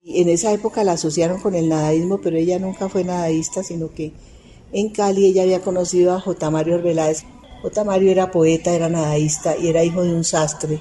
En 0.05 0.29
esa 0.29 0.53
época 0.53 0.85
la 0.85 0.93
asociaron 0.93 1.41
con 1.41 1.55
el 1.55 1.69
nadaísmo, 1.69 2.21
pero 2.21 2.37
ella 2.37 2.59
nunca 2.59 2.89
fue 2.89 3.05
nadaísta, 3.05 3.63
sino 3.63 3.91
que 3.91 4.13
en 4.73 4.91
Cali 4.91 5.27
ella 5.27 5.43
había 5.43 5.61
conocido 5.61 6.15
a 6.15 6.21
J. 6.21 6.51
Mario 6.51 6.77
Arbeláez. 6.77 7.25
J. 7.63 7.85
Mario 7.85 8.11
era 8.11 8.31
poeta, 8.31 8.73
era 8.73 8.89
nadaísta 8.89 9.57
y 9.57 9.69
era 9.69 9.85
hijo 9.85 10.03
de 10.03 10.15
un 10.15 10.25
sastre. 10.25 10.79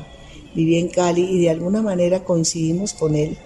Vivía 0.57 0.79
en 0.79 0.87
Cali 0.87 1.21
y 1.21 1.39
de 1.39 1.51
alguna 1.51 1.83
manera 1.83 2.23
coincidimos 2.23 2.95
con 2.95 3.13
él 3.13 3.37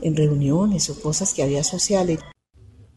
en 0.00 0.14
reuniones 0.14 0.88
o 0.90 1.00
cosas 1.02 1.34
que 1.34 1.42
había 1.42 1.64
sociales. 1.64 2.20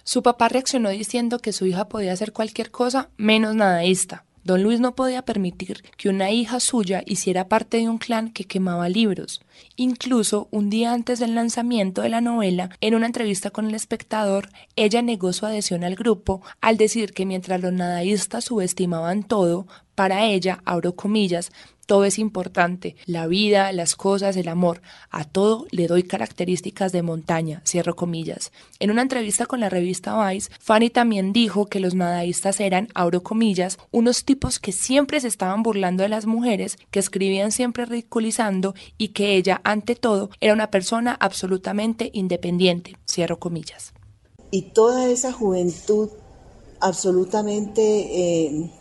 Su 0.04 0.22
papá 0.22 0.50
reaccionó 0.50 0.90
diciendo 0.90 1.40
que 1.40 1.52
su 1.52 1.66
hija 1.66 1.90
podía 1.90 2.14
hacer 2.14 2.32
cualquier 2.32 2.70
cosa 2.70 3.10
menos 3.18 3.56
nadaísta. 3.56 4.26
Don 4.44 4.62
Luis 4.62 4.80
no 4.80 4.94
podía 4.94 5.24
permitir 5.24 5.84
que 5.98 6.10
una 6.10 6.30
hija 6.30 6.60
suya 6.60 7.02
hiciera 7.08 7.48
parte 7.48 7.78
de 7.78 7.90
un 7.90 7.98
clan 7.98 8.32
que 8.32 8.46
quemaba 8.46 8.88
libros. 8.88 9.42
Incluso 9.76 10.48
un 10.52 10.70
día 10.70 10.94
antes 10.94 11.20
del 11.20 11.34
lanzamiento 11.34 12.04
de 12.04 12.10
la 12.10 12.22
novela, 12.22 12.70
en 12.82 12.94
una 12.94 13.08
entrevista 13.08 13.50
con 13.50 13.68
el 13.68 13.74
espectador, 13.74 14.50
ella 14.76 15.02
negó 15.02 15.34
su 15.34 15.48
adhesión 15.48 15.84
al 15.84 15.96
grupo 15.96 16.42
al 16.60 16.78
decir 16.78 17.14
que 17.14 17.26
mientras 17.26 17.62
los 17.62 17.74
nadaístas 17.74 18.46
subestimaban 18.46 19.24
todo, 19.24 19.66
para 19.94 20.26
ella, 20.26 20.62
abro 20.66 20.96
comillas, 20.96 21.52
todo 21.92 22.06
es 22.06 22.20
importante, 22.20 22.96
la 23.06 23.28
vida, 23.28 23.74
las 23.74 23.98
cosas, 23.98 24.38
el 24.38 24.48
amor, 24.48 24.82
a 25.10 25.26
todo 25.26 25.66
le 25.72 25.88
doy 25.88 26.04
características 26.04 26.94
de 26.94 27.02
montaña, 27.02 27.62
cierro 27.68 27.98
comillas. 27.98 28.54
En 28.80 28.92
una 28.92 29.02
entrevista 29.02 29.46
con 29.46 29.60
la 29.60 29.68
revista 29.68 30.26
Vice, 30.26 30.50
Fanny 30.62 30.90
también 30.90 31.34
dijo 31.34 31.66
que 31.66 31.82
los 31.82 31.94
nadaístas 31.94 32.62
eran, 32.62 32.88
abro 32.96 33.24
comillas, 33.24 33.78
unos 33.92 34.24
tipos 34.24 34.58
que 34.58 34.72
siempre 34.72 35.20
se 35.20 35.28
estaban 35.28 35.64
burlando 35.64 36.04
de 36.04 36.08
las 36.08 36.28
mujeres, 36.28 36.78
que 36.92 37.00
escribían 37.00 37.52
siempre 37.52 37.86
ridiculizando 37.86 38.74
y 38.98 39.10
que 39.10 39.36
ella, 39.36 39.60
ante 39.66 39.96
todo, 39.96 40.30
era 40.40 40.54
una 40.54 40.72
persona 40.72 41.18
absolutamente 41.20 42.10
independiente, 42.14 42.96
cierro 43.06 43.38
comillas. 43.38 43.92
Y 44.50 44.72
toda 44.72 45.10
esa 45.10 45.34
juventud 45.34 46.10
absolutamente 46.80 47.82
eh, 47.82 48.72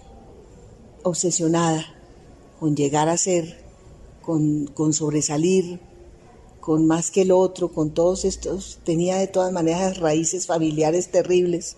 obsesionada 1.02 1.96
con 2.60 2.76
llegar 2.76 3.08
a 3.08 3.16
ser, 3.16 3.56
con, 4.22 4.92
sobresalir, 4.92 5.80
con 6.60 6.86
más 6.86 7.10
que 7.10 7.22
el 7.22 7.32
otro, 7.32 7.72
con 7.72 7.90
todos 7.90 8.26
estos, 8.26 8.78
tenía 8.84 9.16
de 9.16 9.26
todas 9.26 9.50
maneras 9.50 9.98
raíces 9.98 10.46
familiares 10.46 11.10
terribles 11.10 11.76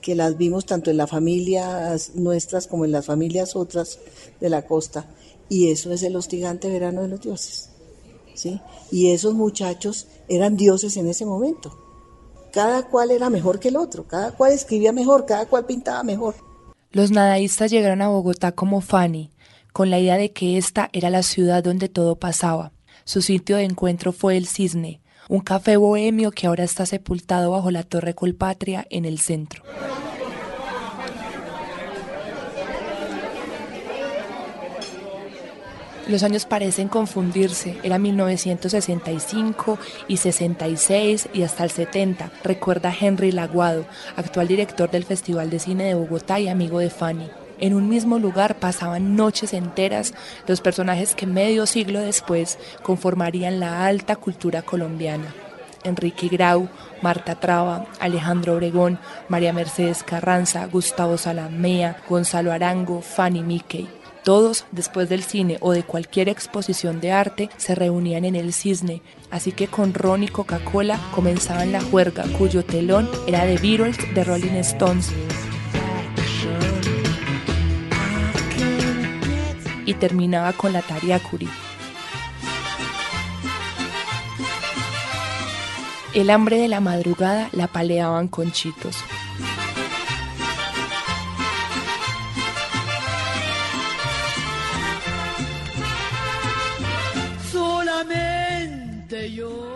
que 0.00 0.14
las 0.14 0.38
vimos 0.38 0.64
tanto 0.64 0.90
en 0.90 0.96
las 0.96 1.10
familias 1.10 2.12
nuestras 2.14 2.68
como 2.68 2.84
en 2.84 2.92
las 2.92 3.04
familias 3.04 3.56
otras 3.56 3.98
de 4.40 4.48
la 4.48 4.64
costa. 4.64 5.06
Y 5.48 5.70
eso 5.70 5.92
es 5.92 6.04
el 6.04 6.14
hostigante 6.14 6.70
verano 6.70 7.02
de 7.02 7.08
los 7.08 7.20
dioses. 7.20 7.70
¿sí? 8.34 8.60
Y 8.92 9.10
esos 9.10 9.34
muchachos 9.34 10.06
eran 10.28 10.56
dioses 10.56 10.96
en 10.96 11.08
ese 11.08 11.26
momento. 11.26 11.76
Cada 12.52 12.88
cual 12.88 13.10
era 13.10 13.28
mejor 13.28 13.58
que 13.58 13.68
el 13.68 13.76
otro, 13.76 14.06
cada 14.06 14.32
cual 14.32 14.52
escribía 14.52 14.92
mejor, 14.92 15.26
cada 15.26 15.46
cual 15.46 15.66
pintaba 15.66 16.04
mejor. 16.04 16.36
Los 16.92 17.10
nadaístas 17.10 17.70
llegaron 17.70 18.02
a 18.02 18.08
Bogotá 18.08 18.52
como 18.52 18.80
Fanny, 18.80 19.30
con 19.72 19.90
la 19.90 19.98
idea 19.98 20.16
de 20.16 20.32
que 20.32 20.58
esta 20.58 20.90
era 20.92 21.10
la 21.10 21.22
ciudad 21.22 21.62
donde 21.62 21.88
todo 21.88 22.16
pasaba. 22.16 22.72
Su 23.04 23.22
sitio 23.22 23.56
de 23.56 23.64
encuentro 23.64 24.12
fue 24.12 24.36
el 24.36 24.46
Cisne, 24.46 25.00
un 25.28 25.40
café 25.40 25.76
bohemio 25.76 26.30
que 26.30 26.46
ahora 26.46 26.64
está 26.64 26.86
sepultado 26.86 27.52
bajo 27.52 27.70
la 27.70 27.82
Torre 27.82 28.14
Colpatria 28.14 28.86
en 28.90 29.04
el 29.04 29.18
centro. 29.18 29.62
Los 36.10 36.24
años 36.24 36.44
parecen 36.44 36.88
confundirse. 36.88 37.76
Era 37.84 38.00
1965 38.00 39.78
y 40.08 40.16
66 40.16 41.28
y 41.32 41.42
hasta 41.44 41.62
el 41.62 41.70
70, 41.70 42.32
recuerda 42.42 42.92
Henry 42.98 43.30
Laguado, 43.30 43.86
actual 44.16 44.48
director 44.48 44.90
del 44.90 45.04
Festival 45.04 45.50
de 45.50 45.60
Cine 45.60 45.84
de 45.84 45.94
Bogotá 45.94 46.40
y 46.40 46.48
amigo 46.48 46.80
de 46.80 46.90
Fanny. 46.90 47.30
En 47.60 47.74
un 47.74 47.88
mismo 47.88 48.18
lugar 48.18 48.58
pasaban 48.58 49.16
noches 49.16 49.52
enteras 49.52 50.14
los 50.46 50.62
personajes 50.62 51.14
que 51.14 51.26
medio 51.26 51.66
siglo 51.66 52.00
después 52.00 52.58
conformarían 52.82 53.60
la 53.60 53.84
alta 53.86 54.16
cultura 54.16 54.62
colombiana. 54.62 55.34
Enrique 55.84 56.28
Grau, 56.28 56.68
Marta 57.02 57.34
Traba, 57.34 57.86
Alejandro 58.00 58.54
Obregón, 58.54 58.98
María 59.28 59.52
Mercedes 59.52 60.02
Carranza, 60.02 60.66
Gustavo 60.66 61.18
Salamea, 61.18 61.98
Gonzalo 62.08 62.52
Arango, 62.52 63.02
Fanny 63.02 63.42
Mickey. 63.42 63.88
Todos, 64.24 64.66
después 64.70 65.08
del 65.08 65.22
cine 65.22 65.56
o 65.60 65.72
de 65.72 65.82
cualquier 65.82 66.28
exposición 66.28 67.00
de 67.00 67.12
arte, 67.12 67.48
se 67.56 67.74
reunían 67.74 68.26
en 68.26 68.36
el 68.36 68.52
Cisne, 68.52 69.00
así 69.30 69.52
que 69.52 69.66
con 69.66 69.94
Ron 69.94 70.24
y 70.24 70.28
Coca-Cola 70.28 71.00
comenzaban 71.14 71.72
la 71.72 71.80
juerga, 71.80 72.24
cuyo 72.36 72.62
telón 72.62 73.08
era 73.26 73.46
de 73.46 73.56
Beatles 73.56 73.96
de 74.14 74.24
Rolling 74.24 74.56
Stones, 74.56 75.10
y 79.90 79.94
terminaba 79.94 80.52
con 80.52 80.72
la 80.72 80.82
Tariacuri. 80.82 81.48
El 86.14 86.30
hambre 86.30 86.58
de 86.58 86.68
la 86.68 86.78
madrugada 86.78 87.48
la 87.50 87.66
paleaban 87.66 88.28
con 88.28 88.52
chitos. 88.52 88.96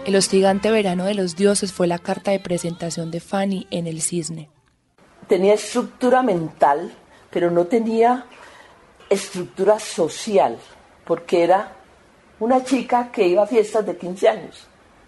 El 0.06 0.16
hostigante 0.16 0.70
verano 0.70 1.06
de 1.06 1.14
los 1.14 1.34
dioses 1.34 1.72
fue 1.72 1.88
la 1.88 1.98
carta 1.98 2.30
de 2.30 2.38
presentación 2.38 3.10
de 3.10 3.18
Fanny 3.18 3.66
en 3.72 3.88
el 3.88 4.00
cisne. 4.00 4.48
Tenía 5.26 5.54
estructura 5.54 6.22
mental 6.22 6.92
pero 7.34 7.50
no 7.50 7.66
tenía 7.66 8.26
estructura 9.08 9.78
social, 9.78 10.58
porque 11.04 11.44
era 11.44 11.72
una 12.40 12.64
chica 12.64 13.10
que 13.12 13.26
iba 13.26 13.42
a 13.42 13.46
fiestas 13.46 13.86
de 13.86 13.96
15 13.96 14.28
años, 14.28 14.66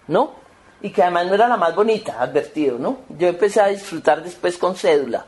¿no? 0.08 0.32
Y 0.80 0.90
que 0.90 1.02
además 1.02 1.26
no 1.26 1.34
era 1.34 1.48
la 1.48 1.56
más 1.56 1.74
bonita, 1.74 2.20
advertido, 2.20 2.78
¿no? 2.78 2.98
Yo 3.18 3.28
empecé 3.28 3.60
a 3.60 3.68
disfrutar 3.68 4.22
después 4.22 4.58
con 4.58 4.76
cédula, 4.76 5.24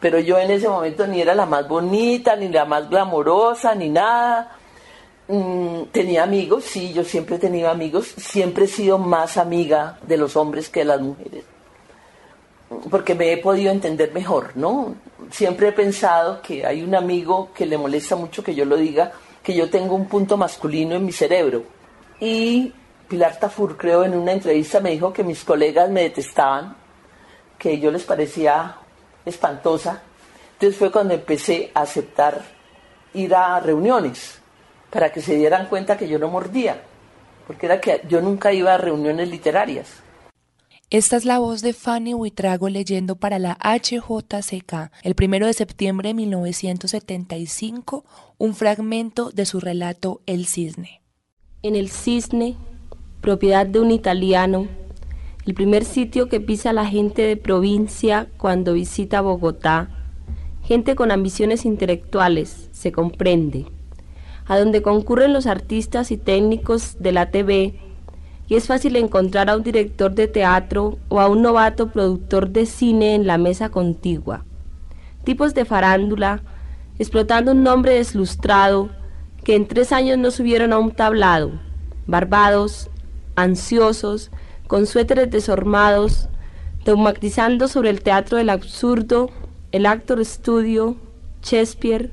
pero 0.00 0.18
yo 0.18 0.38
en 0.38 0.50
ese 0.50 0.68
momento 0.68 1.06
ni 1.06 1.20
era 1.20 1.34
la 1.34 1.46
más 1.46 1.66
bonita, 1.68 2.36
ni 2.36 2.48
la 2.48 2.64
más 2.64 2.88
glamorosa, 2.88 3.74
ni 3.74 3.88
nada. 3.88 4.56
Mm, 5.28 5.84
tenía 5.90 6.22
amigos, 6.22 6.64
sí, 6.64 6.92
yo 6.92 7.02
siempre 7.04 7.36
he 7.36 7.38
tenido 7.38 7.70
amigos, 7.70 8.08
siempre 8.18 8.66
he 8.66 8.68
sido 8.68 8.98
más 8.98 9.38
amiga 9.38 9.98
de 10.06 10.18
los 10.18 10.36
hombres 10.36 10.68
que 10.68 10.80
de 10.80 10.86
las 10.86 11.00
mujeres, 11.00 11.44
porque 12.90 13.14
me 13.14 13.32
he 13.32 13.38
podido 13.38 13.70
entender 13.70 14.12
mejor, 14.12 14.52
¿no? 14.56 14.94
Siempre 15.30 15.68
he 15.68 15.72
pensado 15.72 16.40
que 16.42 16.66
hay 16.66 16.82
un 16.82 16.94
amigo 16.94 17.50
que 17.54 17.66
le 17.66 17.78
molesta 17.78 18.16
mucho 18.16 18.42
que 18.42 18.54
yo 18.54 18.64
lo 18.64 18.76
diga, 18.76 19.12
que 19.42 19.54
yo 19.54 19.70
tengo 19.70 19.94
un 19.94 20.06
punto 20.06 20.36
masculino 20.36 20.94
en 20.94 21.04
mi 21.04 21.12
cerebro. 21.12 21.64
Y 22.20 22.72
Pilar 23.08 23.38
Tafur, 23.38 23.76
creo, 23.76 24.04
en 24.04 24.14
una 24.14 24.32
entrevista 24.32 24.80
me 24.80 24.90
dijo 24.90 25.12
que 25.12 25.24
mis 25.24 25.44
colegas 25.44 25.90
me 25.90 26.02
detestaban, 26.02 26.76
que 27.58 27.78
yo 27.78 27.90
les 27.90 28.04
parecía 28.04 28.76
espantosa. 29.24 30.02
Entonces 30.54 30.78
fue 30.78 30.90
cuando 30.90 31.14
empecé 31.14 31.70
a 31.74 31.82
aceptar 31.82 32.42
ir 33.14 33.34
a 33.34 33.60
reuniones 33.60 34.40
para 34.90 35.12
que 35.12 35.20
se 35.20 35.36
dieran 35.36 35.66
cuenta 35.66 35.96
que 35.96 36.08
yo 36.08 36.18
no 36.18 36.28
mordía, 36.28 36.80
porque 37.46 37.66
era 37.66 37.80
que 37.80 38.02
yo 38.08 38.20
nunca 38.20 38.52
iba 38.52 38.74
a 38.74 38.78
reuniones 38.78 39.28
literarias. 39.28 40.03
Esta 40.90 41.16
es 41.16 41.24
la 41.24 41.38
voz 41.38 41.62
de 41.62 41.72
Fanny 41.72 42.12
Huitrago 42.14 42.68
leyendo 42.68 43.16
para 43.16 43.38
la 43.38 43.58
HJCK 43.58 44.92
el 45.02 45.14
primero 45.14 45.46
de 45.46 45.54
septiembre 45.54 46.10
de 46.10 46.14
1975 46.14 48.04
un 48.38 48.54
fragmento 48.54 49.30
de 49.30 49.46
su 49.46 49.60
relato 49.60 50.20
El 50.26 50.46
Cisne. 50.46 51.00
En 51.62 51.74
el 51.74 51.88
Cisne, 51.88 52.56
propiedad 53.22 53.66
de 53.66 53.80
un 53.80 53.90
italiano, 53.90 54.68
el 55.46 55.54
primer 55.54 55.84
sitio 55.84 56.28
que 56.28 56.40
pisa 56.40 56.72
la 56.74 56.86
gente 56.86 57.22
de 57.22 57.38
provincia 57.38 58.28
cuando 58.36 58.74
visita 58.74 59.22
Bogotá, 59.22 59.88
gente 60.62 60.94
con 60.94 61.10
ambiciones 61.10 61.64
intelectuales, 61.64 62.68
se 62.72 62.92
comprende 62.92 63.66
a 64.46 64.58
donde 64.58 64.82
concurren 64.82 65.32
los 65.32 65.46
artistas 65.46 66.10
y 66.10 66.18
técnicos 66.18 66.98
de 67.00 67.12
la 67.12 67.30
TV, 67.30 67.80
y 68.48 68.56
es 68.56 68.66
fácil 68.66 68.96
encontrar 68.96 69.48
a 69.48 69.56
un 69.56 69.62
director 69.62 70.14
de 70.14 70.28
teatro 70.28 70.98
o 71.08 71.20
a 71.20 71.28
un 71.28 71.42
novato 71.42 71.90
productor 71.90 72.50
de 72.50 72.66
cine 72.66 73.14
en 73.14 73.26
la 73.26 73.38
mesa 73.38 73.70
contigua. 73.70 74.44
Tipos 75.24 75.54
de 75.54 75.64
farándula, 75.64 76.42
explotando 76.98 77.52
un 77.52 77.62
nombre 77.62 77.94
deslustrado, 77.94 78.90
que 79.42 79.56
en 79.56 79.66
tres 79.66 79.92
años 79.92 80.18
no 80.18 80.30
subieron 80.30 80.72
a 80.72 80.78
un 80.78 80.90
tablado, 80.90 81.52
barbados, 82.06 82.90
ansiosos, 83.36 84.30
con 84.66 84.86
suéteres 84.86 85.30
desormados, 85.30 86.28
dogmatizando 86.84 87.68
sobre 87.68 87.90
el 87.90 88.02
teatro 88.02 88.38
del 88.38 88.50
absurdo, 88.50 89.30
el 89.72 89.86
actor 89.86 90.20
estudio, 90.20 90.96
Shakespeare, 91.42 92.10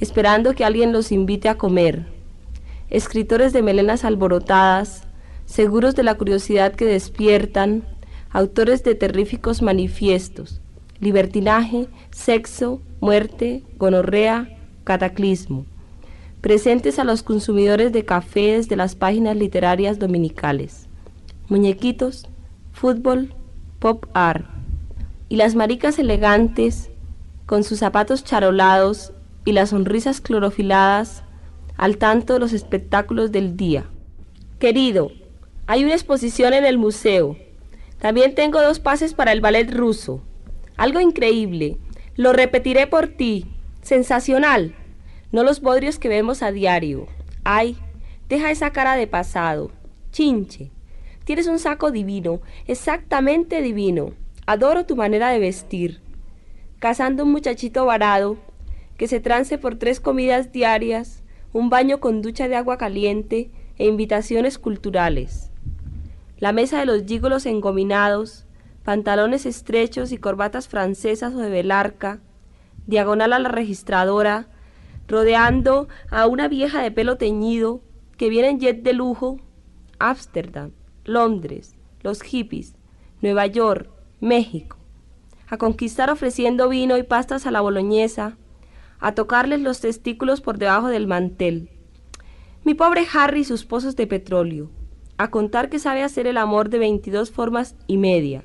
esperando 0.00 0.54
que 0.54 0.64
alguien 0.64 0.92
los 0.92 1.12
invite 1.12 1.48
a 1.48 1.56
comer. 1.56 2.06
Escritores 2.90 3.52
de 3.52 3.62
melenas 3.62 4.04
alborotadas, 4.04 5.04
seguros 5.52 5.94
de 5.94 6.02
la 6.02 6.14
curiosidad 6.14 6.72
que 6.72 6.86
despiertan, 6.86 7.82
autores 8.30 8.82
de 8.84 8.94
terríficos 8.94 9.60
manifiestos, 9.60 10.62
libertinaje, 10.98 11.88
sexo, 12.10 12.80
muerte, 13.00 13.62
gonorrea, 13.76 14.48
cataclismo, 14.84 15.66
presentes 16.40 16.98
a 16.98 17.04
los 17.04 17.22
consumidores 17.22 17.92
de 17.92 18.06
cafés 18.06 18.70
de 18.70 18.76
las 18.76 18.94
páginas 18.94 19.36
literarias 19.36 19.98
dominicales, 19.98 20.86
muñequitos, 21.50 22.26
fútbol, 22.72 23.34
pop 23.78 24.06
art, 24.14 24.46
y 25.28 25.36
las 25.36 25.54
maricas 25.54 25.98
elegantes, 25.98 26.88
con 27.44 27.62
sus 27.62 27.80
zapatos 27.80 28.24
charolados 28.24 29.12
y 29.44 29.52
las 29.52 29.68
sonrisas 29.68 30.22
clorofiladas 30.22 31.24
al 31.76 31.98
tanto 31.98 32.32
de 32.32 32.38
los 32.38 32.54
espectáculos 32.54 33.32
del 33.32 33.54
día. 33.58 33.84
Querido, 34.58 35.10
hay 35.66 35.84
una 35.84 35.94
exposición 35.94 36.54
en 36.54 36.64
el 36.64 36.76
museo. 36.76 37.36
También 37.98 38.34
tengo 38.34 38.60
dos 38.60 38.80
pases 38.80 39.14
para 39.14 39.32
el 39.32 39.40
ballet 39.40 39.72
ruso. 39.72 40.22
Algo 40.76 40.98
increíble. 40.98 41.78
Lo 42.16 42.32
repetiré 42.32 42.88
por 42.88 43.06
ti. 43.06 43.46
Sensacional. 43.80 44.74
No 45.30 45.44
los 45.44 45.60
bodrios 45.60 45.98
que 45.98 46.08
vemos 46.08 46.42
a 46.42 46.50
diario. 46.50 47.06
Ay, 47.44 47.76
deja 48.28 48.50
esa 48.50 48.70
cara 48.70 48.96
de 48.96 49.06
pasado. 49.06 49.70
Chinche. 50.10 50.70
Tienes 51.24 51.46
un 51.46 51.60
saco 51.60 51.92
divino, 51.92 52.40
exactamente 52.66 53.62
divino. 53.62 54.14
Adoro 54.46 54.84
tu 54.84 54.96
manera 54.96 55.30
de 55.30 55.38
vestir. 55.38 56.00
Cazando 56.80 57.22
un 57.22 57.30
muchachito 57.30 57.86
varado, 57.86 58.36
que 58.96 59.06
se 59.06 59.20
trance 59.20 59.56
por 59.58 59.76
tres 59.76 60.00
comidas 60.00 60.50
diarias, 60.50 61.22
un 61.52 61.70
baño 61.70 62.00
con 62.00 62.22
ducha 62.22 62.48
de 62.48 62.56
agua 62.56 62.76
caliente 62.76 63.52
e 63.78 63.86
invitaciones 63.86 64.58
culturales. 64.58 65.51
La 66.42 66.50
mesa 66.50 66.80
de 66.80 66.86
los 66.86 67.04
gígolos 67.04 67.46
engominados, 67.46 68.46
pantalones 68.82 69.46
estrechos 69.46 70.10
y 70.10 70.18
corbatas 70.18 70.66
francesas 70.66 71.32
o 71.34 71.38
de 71.38 71.48
velarca, 71.48 72.18
diagonal 72.84 73.32
a 73.32 73.38
la 73.38 73.48
registradora, 73.48 74.48
rodeando 75.06 75.86
a 76.10 76.26
una 76.26 76.48
vieja 76.48 76.82
de 76.82 76.90
pelo 76.90 77.16
teñido 77.16 77.80
que 78.16 78.28
viene 78.28 78.48
en 78.48 78.58
jet 78.58 78.82
de 78.82 78.92
lujo, 78.92 79.38
Ámsterdam, 80.00 80.72
Londres, 81.04 81.76
los 82.00 82.22
hippies, 82.22 82.74
Nueva 83.20 83.46
York, 83.46 83.88
México, 84.18 84.78
a 85.46 85.58
conquistar 85.58 86.10
ofreciendo 86.10 86.68
vino 86.68 86.98
y 86.98 87.04
pastas 87.04 87.46
a 87.46 87.52
la 87.52 87.60
boloñesa, 87.60 88.36
a 88.98 89.14
tocarles 89.14 89.60
los 89.60 89.80
testículos 89.80 90.40
por 90.40 90.58
debajo 90.58 90.88
del 90.88 91.06
mantel. 91.06 91.70
Mi 92.64 92.74
pobre 92.74 93.06
Harry 93.14 93.42
y 93.42 93.44
sus 93.44 93.64
pozos 93.64 93.94
de 93.94 94.08
petróleo, 94.08 94.72
a 95.22 95.30
contar 95.30 95.68
que 95.68 95.78
sabe 95.78 96.02
hacer 96.02 96.26
el 96.26 96.36
amor 96.36 96.68
de 96.68 96.78
veintidós 96.78 97.30
formas 97.30 97.76
y 97.86 97.96
media, 97.96 98.44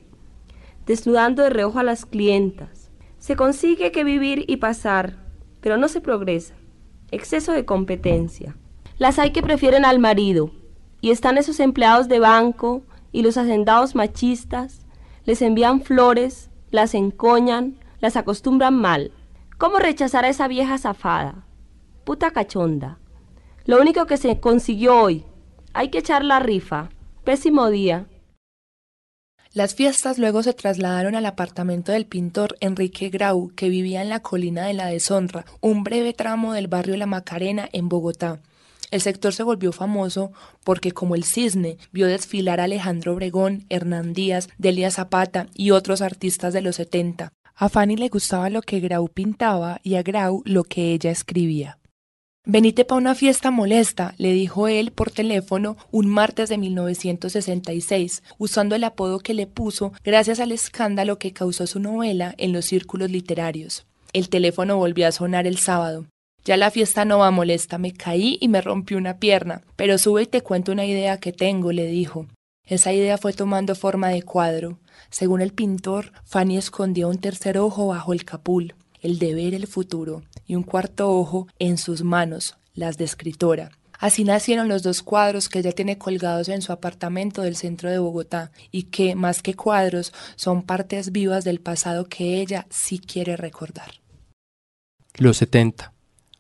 desnudando 0.86 1.44
de 1.44 1.50
reojo 1.50 1.80
a 1.80 1.84
las 1.84 2.06
clientas. 2.06 2.92
Se 3.18 3.36
consigue 3.36 3.92
que 3.92 4.04
vivir 4.04 4.46
y 4.48 4.58
pasar, 4.58 5.18
pero 5.62 5.78
no 5.78 5.88
se 5.88 6.02
progresa. 6.02 6.56
Exceso 7.12 7.52
de 7.52 7.66
competencia. 7.66 8.56
Las 8.98 9.20
hay 9.20 9.32
que 9.32 9.42
prefieren 9.42 9.86
al 9.86 10.00
marido, 10.00 10.52
y 11.02 11.12
están 11.12 11.38
esos 11.38 11.60
empleados 11.60 12.08
de 12.08 12.20
banco 12.20 12.84
y 13.12 13.22
los 13.22 13.38
hacendados 13.38 13.96
machistas, 13.96 14.86
les 15.26 15.42
envían 15.42 15.82
flores, 15.82 16.50
las 16.72 16.94
encoñan, 16.94 17.78
las 18.00 18.16
acostumbran 18.16 18.76
mal. 18.76 19.12
¿Cómo 19.58 19.78
rechazar 19.78 20.26
a 20.26 20.30
esa 20.30 20.48
vieja 20.48 20.78
zafada? 20.78 21.46
Puta 22.04 22.32
cachonda. 22.32 23.00
Lo 23.66 23.82
único 23.82 24.06
que 24.06 24.18
se 24.18 24.40
consiguió 24.40 25.02
hoy. 25.02 25.26
Hay 25.78 25.90
que 25.90 26.00
echar 26.00 26.26
la 26.26 26.40
rifa. 26.40 26.90
Pésimo 27.24 27.70
día. 27.70 28.08
Las 29.54 29.76
fiestas 29.76 30.18
luego 30.18 30.42
se 30.42 30.54
trasladaron 30.54 31.14
al 31.14 31.28
apartamento 31.28 31.92
del 31.92 32.08
pintor 32.08 32.58
Enrique 32.62 33.10
Grau, 33.10 33.52
que 33.56 33.70
vivía 33.70 34.02
en 34.02 34.10
la 34.10 34.22
colina 34.22 34.66
de 34.66 34.74
la 34.74 34.88
Deshonra, 34.88 35.46
un 35.62 35.84
breve 35.84 36.14
tramo 36.14 36.54
del 36.54 36.68
barrio 36.68 36.98
La 36.98 37.06
Macarena 37.06 37.70
en 37.74 37.90
Bogotá. 37.90 38.42
El 38.90 39.02
sector 39.02 39.36
se 39.36 39.44
volvió 39.44 39.72
famoso 39.72 40.32
porque, 40.64 40.94
como 40.94 41.14
el 41.14 41.24
cisne, 41.24 41.78
vio 41.92 42.08
desfilar 42.08 42.60
a 42.60 42.64
Alejandro 42.64 43.14
Obregón, 43.14 43.68
Hernán 43.70 44.14
Díaz, 44.14 44.50
Delia 44.58 44.90
Zapata 44.90 45.46
y 45.54 45.70
otros 45.70 46.02
artistas 46.02 46.54
de 46.54 46.64
los 46.64 46.78
70. 46.78 47.34
A 47.54 47.70
Fanny 47.70 47.98
le 47.98 48.10
gustaba 48.10 48.50
lo 48.50 48.64
que 48.64 48.80
Grau 48.80 49.10
pintaba 49.10 49.80
y 49.84 49.94
a 49.94 50.02
Grau 50.02 50.42
lo 50.44 50.64
que 50.64 50.94
ella 50.94 51.12
escribía. 51.12 51.78
Venite 52.50 52.86
pa' 52.86 52.96
una 52.96 53.14
fiesta 53.14 53.52
molesta, 53.52 54.16
le 54.18 54.32
dijo 54.32 54.70
él 54.70 54.92
por 54.92 55.12
teléfono 55.12 55.76
un 55.92 56.08
martes 56.08 56.48
de 56.48 56.58
1966, 56.58 58.24
usando 58.38 58.74
el 58.74 58.86
apodo 58.86 59.20
que 59.20 59.34
le 59.34 59.48
puso 59.48 59.92
gracias 60.02 60.40
al 60.40 60.54
escándalo 60.54 61.20
que 61.20 61.34
causó 61.34 61.68
su 61.68 61.82
novela 61.82 62.34
en 62.38 62.54
los 62.54 62.64
círculos 62.64 63.12
literarios. 63.12 63.86
El 64.14 64.30
teléfono 64.30 64.78
volvió 64.78 65.10
a 65.10 65.12
sonar 65.12 65.46
el 65.46 65.58
sábado. 65.58 66.06
Ya 66.46 66.56
la 66.56 66.72
fiesta 66.72 67.04
no 67.04 67.20
va 67.20 67.32
molesta, 67.32 67.78
me 67.78 67.92
caí 67.92 68.38
y 68.40 68.48
me 68.48 68.62
rompí 68.62 68.96
una 68.96 69.20
pierna, 69.20 69.64
pero 69.76 69.98
sube 69.98 70.24
y 70.24 70.28
te 70.28 70.40
cuento 70.40 70.72
una 70.72 70.86
idea 70.86 71.20
que 71.20 71.34
tengo, 71.34 71.74
le 71.74 71.88
dijo. 71.88 72.28
Esa 72.64 72.94
idea 72.94 73.18
fue 73.18 73.34
tomando 73.34 73.76
forma 73.76 74.08
de 74.08 74.24
cuadro. 74.24 74.80
Según 75.10 75.42
el 75.42 75.52
pintor, 75.52 76.14
Fanny 76.24 76.56
escondió 76.56 77.10
un 77.10 77.18
tercer 77.18 77.58
ojo 77.58 77.88
bajo 77.88 78.14
el 78.14 78.24
capul, 78.24 78.74
el 79.02 79.20
de 79.20 79.34
ver 79.34 79.54
el 79.54 79.68
futuro, 79.68 80.24
y 80.46 80.56
un 80.56 80.64
cuarto 80.64 81.12
ojo 81.12 81.48
en 81.60 81.78
sus 81.78 82.04
manos, 82.04 82.58
las 82.74 82.98
de 82.98 83.06
escritora. 83.06 83.72
Así 84.00 84.24
nacieron 84.24 84.68
los 84.68 84.84
dos 84.84 85.02
cuadros 85.02 85.50
que 85.50 85.60
ella 85.60 85.72
tiene 85.72 85.98
colgados 85.98 86.50
en 86.50 86.62
su 86.62 86.72
apartamento 86.72 87.42
del 87.42 87.56
centro 87.56 87.90
de 87.90 87.98
Bogotá 87.98 88.52
y 88.72 88.84
que, 88.84 89.16
más 89.16 89.42
que 89.42 89.56
cuadros, 89.56 90.14
son 90.36 90.62
partes 90.62 91.12
vivas 91.12 91.44
del 91.44 91.60
pasado 91.60 92.06
que 92.06 92.40
ella 92.40 92.68
sí 92.70 93.00
quiere 93.00 93.38
recordar. 93.38 93.92
Los 95.16 95.38
70. 95.38 95.94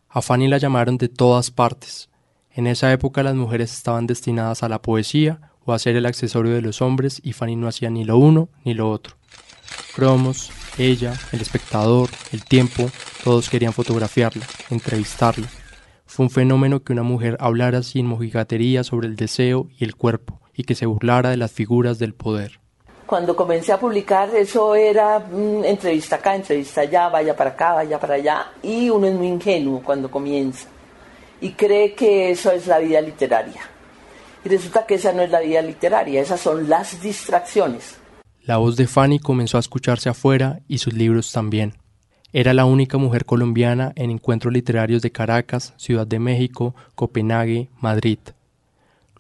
A 0.10 0.22
Fanny 0.22 0.48
la 0.48 0.60
llamaron 0.60 0.98
de 0.98 1.10
todas 1.10 1.50
partes. 1.50 2.10
En 2.52 2.67
esa 2.67 2.91
época 2.91 3.24
las 3.24 3.36
mujeres 3.36 3.74
estaban 3.74 4.06
destinadas 4.06 4.62
a 4.62 4.70
la 4.70 4.82
poesía 4.82 5.52
o 5.65 5.74
a 5.74 5.80
ser 5.80 5.96
el 5.96 6.06
accesorio 6.06 6.54
de 6.54 6.62
los 6.62 6.82
hombres 6.82 7.20
y 7.24 7.34
Fanny 7.34 7.56
no 7.56 7.67
hacía 7.67 7.89
ni 7.89 8.04
lo 8.04 8.17
uno 8.17 8.50
ni 8.63 8.76
lo 8.76 8.89
otro. 8.89 9.15
Cromos, 9.95 10.51
ella, 10.77 11.13
el 11.32 11.41
espectador, 11.41 12.10
el 12.32 12.43
tiempo, 12.43 12.89
todos 13.23 13.49
querían 13.49 13.73
fotografiarla, 13.73 14.45
entrevistarla. 14.69 15.47
Fue 16.06 16.25
un 16.25 16.30
fenómeno 16.30 16.84
que 16.84 16.93
una 16.93 17.03
mujer 17.03 17.38
hablara 17.39 17.84
sin 17.84 18.06
mojigatería 18.06 18.84
sobre 18.84 19.08
el 19.08 19.15
deseo 19.15 19.67
y 19.77 19.84
el 19.84 19.95
cuerpo, 19.95 20.39
y 20.53 20.63
que 20.63 20.75
se 20.75 20.86
burlara 20.86 21.30
de 21.30 21.38
las 21.38 21.51
figuras 21.51 21.99
del 21.99 22.13
poder. 22.13 22.60
Cuando 23.06 23.36
comencé 23.36 23.71
a 23.71 23.80
publicar, 23.80 24.36
eso 24.36 24.75
era 24.75 25.19
mm, 25.19 25.63
entrevista 25.63 26.17
acá, 26.17 26.36
entrevista 26.36 26.82
allá, 26.82 27.10
vaya 27.10 27.36
para 27.36 27.51
acá, 27.51 27.73
vaya 27.73 27.99
para 27.99 28.15
allá, 28.15 28.51
y 28.62 28.89
uno 28.89 29.08
es 29.08 29.13
muy 29.13 29.27
ingenuo 29.27 29.82
cuando 29.82 30.12
comienza 30.12 30.67
y 31.41 31.51
cree 31.51 31.93
que 31.93 32.32
eso 32.32 32.51
es 32.51 32.67
la 32.67 32.80
vida 32.80 33.01
literaria. 33.01 33.62
Y 34.43 34.49
resulta 34.49 34.86
que 34.86 34.95
esa 34.95 35.12
no 35.13 35.21
es 35.21 35.32
la 35.32 35.39
vida 35.39 35.62
literaria, 35.62 36.21
esas 36.21 36.39
son 36.39 36.69
las 36.69 37.01
distracciones. 37.01 37.97
La 38.47 38.55
voz 38.55 38.77
de 38.77 38.88
Fanny 38.88 39.19
comenzó 39.19 39.57
a 39.57 39.60
escucharse 39.60 40.07
afuera 40.07 40.62
y 40.69 40.77
sus 40.77 40.93
libros 40.93 41.33
también. 41.33 41.73
Era 42.31 42.53
la 42.53 42.63
única 42.63 42.97
mujer 42.97 43.25
colombiana 43.25 43.91
en 43.97 44.10
encuentros 44.10 44.53
literarios 44.53 45.01
de 45.01 45.12
Caracas, 45.12 45.73
Ciudad 45.75 46.07
de 46.07 46.17
México, 46.19 46.73
Copenhague, 46.95 47.69
Madrid. 47.81 48.19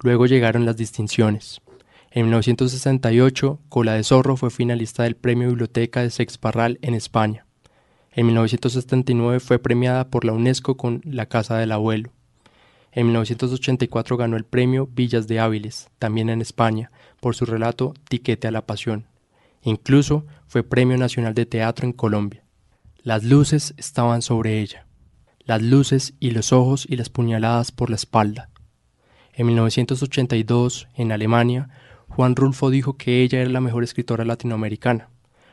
Luego 0.01 0.27
llegaron 0.27 0.65
las 0.65 0.77
distinciones. 0.77 1.59
En 2.09 2.27
1968, 2.27 3.59
Cola 3.67 3.95
de 3.95 4.05
Zorro 4.05 4.37
fue 4.37 4.49
finalista 4.49 5.03
del 5.03 5.17
Premio 5.17 5.49
Biblioteca 5.49 6.01
de 6.01 6.09
Sex 6.09 6.37
Parral 6.37 6.79
en 6.81 6.93
España. 6.93 7.45
En 8.13 8.27
1979 8.27 9.41
fue 9.41 9.59
premiada 9.59 10.07
por 10.07 10.23
la 10.23 10.31
UNESCO 10.31 10.77
con 10.77 11.01
La 11.03 11.25
Casa 11.25 11.57
del 11.57 11.73
Abuelo. 11.73 12.11
En 12.93 13.07
1984 13.07 14.15
ganó 14.15 14.37
el 14.37 14.45
premio 14.45 14.87
Villas 14.89 15.27
de 15.27 15.41
Áviles, 15.41 15.89
también 15.99 16.29
en 16.29 16.39
España, 16.39 16.91
por 17.19 17.35
su 17.35 17.43
relato 17.43 17.93
Tiquete 18.07 18.47
a 18.47 18.51
la 18.51 18.65
Pasión. 18.65 19.05
Incluso 19.61 20.25
fue 20.47 20.63
Premio 20.63 20.97
Nacional 20.97 21.33
de 21.33 21.45
Teatro 21.45 21.85
en 21.85 21.93
Colombia. 21.93 22.43
Las 23.03 23.23
luces 23.23 23.73
estaban 23.77 24.21
sobre 24.21 24.61
ella, 24.61 24.87
las 25.39 25.61
luces 25.61 26.13
y 26.19 26.31
los 26.31 26.53
ojos 26.53 26.85
y 26.89 26.95
las 26.95 27.09
puñaladas 27.09 27.71
por 27.71 27.89
la 27.89 27.95
espalda. 27.95 28.49
En 29.33 29.47
1982, 29.47 30.87
en 30.95 31.11
Alemania, 31.11 31.69
Juan 32.07 32.35
Rulfo 32.35 32.69
dijo 32.69 32.97
que 32.97 33.21
ella 33.21 33.41
era 33.41 33.49
la 33.49 33.61
mejor 33.61 33.83
escritora 33.83 34.25
latinoamericana, 34.25 35.09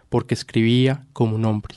porque 0.08 0.34
escribía 0.34 1.06
como 1.12 1.36
un 1.36 1.44
hombre. 1.44 1.76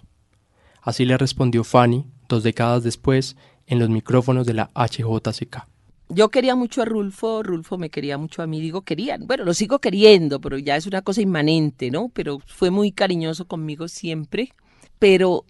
Así 0.81 1.05
le 1.05 1.17
respondió 1.17 1.63
Fanny, 1.63 2.05
dos 2.29 2.43
décadas 2.43 2.83
después, 2.83 3.35
en 3.65 3.79
los 3.79 3.89
micrófonos 3.89 4.45
de 4.45 4.53
la 4.53 4.71
HJCK 4.73 5.67
yo 6.09 6.29
quería 6.29 6.55
mucho 6.55 6.81
a 6.81 6.85
Rulfo, 6.85 7.43
Rulfo 7.43 7.77
me 7.77 7.89
quería 7.89 8.17
mucho 8.17 8.41
a 8.41 8.47
mí, 8.47 8.61
digo 8.61 8.81
quería, 8.81 9.17
bueno, 9.19 9.43
lo 9.43 9.53
sigo 9.53 9.79
queriendo, 9.79 10.39
pero 10.39 10.57
ya 10.57 10.75
es 10.75 10.87
una 10.87 11.01
cosa 11.01 11.21
inmanente, 11.21 11.91
¿no? 11.91 12.09
Pero 12.09 12.39
fue 12.45 12.71
muy 12.71 12.91
cariñoso 12.91 13.45
conmigo 13.45 13.87
siempre, 13.87 14.53
pero 14.99 15.43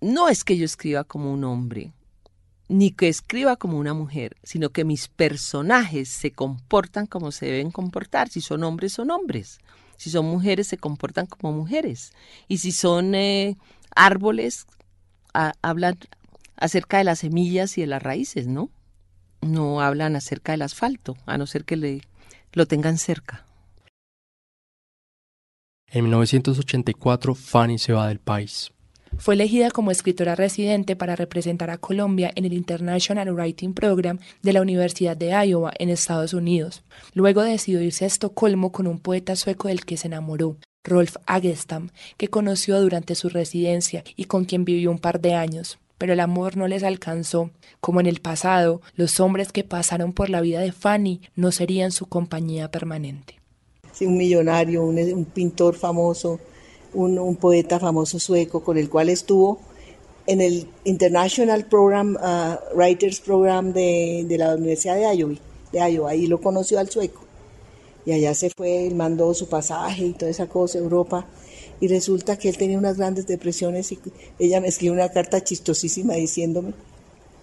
no 0.00 0.28
es 0.28 0.44
que 0.44 0.56
yo 0.56 0.64
escriba 0.64 1.04
como 1.04 1.32
un 1.32 1.44
hombre, 1.44 1.92
ni 2.68 2.90
que 2.90 3.08
escriba 3.08 3.56
como 3.56 3.78
una 3.78 3.94
mujer, 3.94 4.36
sino 4.42 4.70
que 4.70 4.84
mis 4.84 5.08
personajes 5.08 6.08
se 6.08 6.32
comportan 6.32 7.06
como 7.06 7.30
se 7.30 7.46
deben 7.46 7.70
comportar, 7.70 8.28
si 8.28 8.40
son 8.40 8.64
hombres 8.64 8.92
son 8.94 9.10
hombres, 9.10 9.60
si 9.96 10.10
son 10.10 10.26
mujeres 10.26 10.66
se 10.66 10.78
comportan 10.78 11.26
como 11.26 11.52
mujeres, 11.52 12.12
y 12.48 12.58
si 12.58 12.72
son 12.72 13.14
eh, 13.14 13.56
árboles, 13.94 14.66
hablan 15.32 15.98
acerca 16.56 16.98
de 16.98 17.04
las 17.04 17.20
semillas 17.20 17.78
y 17.78 17.82
de 17.82 17.86
las 17.86 18.02
raíces, 18.02 18.48
¿no? 18.48 18.70
No 19.40 19.80
hablan 19.80 20.16
acerca 20.16 20.52
del 20.52 20.62
asfalto, 20.62 21.16
a 21.26 21.38
no 21.38 21.46
ser 21.46 21.64
que 21.64 21.76
le, 21.76 22.02
lo 22.52 22.66
tengan 22.66 22.98
cerca. 22.98 23.46
En 25.86 26.04
1984, 26.04 27.34
Fanny 27.34 27.78
se 27.78 27.92
va 27.92 28.08
del 28.08 28.20
país. 28.20 28.72
Fue 29.18 29.34
elegida 29.34 29.72
como 29.72 29.90
escritora 29.90 30.36
residente 30.36 30.94
para 30.94 31.16
representar 31.16 31.70
a 31.70 31.78
Colombia 31.78 32.30
en 32.36 32.44
el 32.44 32.52
International 32.52 33.32
Writing 33.32 33.74
Program 33.74 34.20
de 34.42 34.52
la 34.52 34.62
Universidad 34.62 35.16
de 35.16 35.30
Iowa 35.30 35.72
en 35.78 35.90
Estados 35.90 36.32
Unidos. 36.32 36.84
Luego 37.12 37.42
decidió 37.42 37.82
irse 37.82 38.04
a 38.04 38.06
Estocolmo 38.06 38.70
con 38.70 38.86
un 38.86 39.00
poeta 39.00 39.34
sueco 39.34 39.66
del 39.66 39.84
que 39.84 39.96
se 39.96 40.06
enamoró, 40.06 40.58
Rolf 40.84 41.16
Agestam, 41.26 41.90
que 42.16 42.28
conoció 42.28 42.80
durante 42.80 43.16
su 43.16 43.28
residencia 43.28 44.04
y 44.14 44.24
con 44.26 44.44
quien 44.44 44.64
vivió 44.64 44.92
un 44.92 45.00
par 45.00 45.20
de 45.20 45.34
años 45.34 45.78
pero 46.00 46.14
el 46.14 46.20
amor 46.20 46.56
no 46.56 46.66
les 46.66 46.82
alcanzó. 46.82 47.50
Como 47.78 48.00
en 48.00 48.06
el 48.06 48.22
pasado, 48.22 48.80
los 48.96 49.20
hombres 49.20 49.52
que 49.52 49.64
pasaron 49.64 50.14
por 50.14 50.30
la 50.30 50.40
vida 50.40 50.60
de 50.60 50.72
Fanny 50.72 51.20
no 51.36 51.52
serían 51.52 51.92
su 51.92 52.06
compañía 52.06 52.70
permanente. 52.70 53.38
Sí, 53.92 54.06
un 54.06 54.16
millonario, 54.16 54.82
un, 54.82 55.26
pintor 55.26 55.74
famoso, 55.74 56.40
un, 56.94 57.36
poeta 57.36 57.78
famoso 57.78 58.18
sueco 58.18 58.64
con 58.64 58.78
el 58.78 58.88
cual 58.88 59.10
estuvo 59.10 59.60
en 60.26 60.40
el 60.40 60.68
International 60.84 61.66
uh, 61.70 62.74
Writers 62.74 63.20
Program 63.20 63.74
de, 63.74 64.24
la 64.38 64.54
Universidad 64.54 64.94
de 64.96 65.14
Iowa, 65.14 65.34
de. 65.70 66.08
Ahí 66.08 66.26
lo 66.28 66.40
conoció 66.40 66.78
al 66.78 66.88
sueco. 66.88 67.20
Y 68.06 68.12
allá 68.12 68.32
se 68.32 68.48
fue, 68.48 68.90
mandó 68.94 69.34
su 69.34 69.50
pasaje 69.50 70.06
y 70.06 70.12
toda 70.14 70.30
esa 70.30 70.46
cosa, 70.46 70.78
Europa 70.78 71.26
y 71.80 71.88
resulta 71.88 72.38
que 72.38 72.48
él 72.48 72.56
tenía 72.56 72.78
unas 72.78 72.98
grandes 72.98 73.26
depresiones 73.26 73.90
y 73.90 73.98
ella 74.38 74.60
me 74.60 74.68
escribió 74.68 74.92
una 74.92 75.08
carta 75.08 75.42
chistosísima 75.42 76.14
diciéndome, 76.14 76.74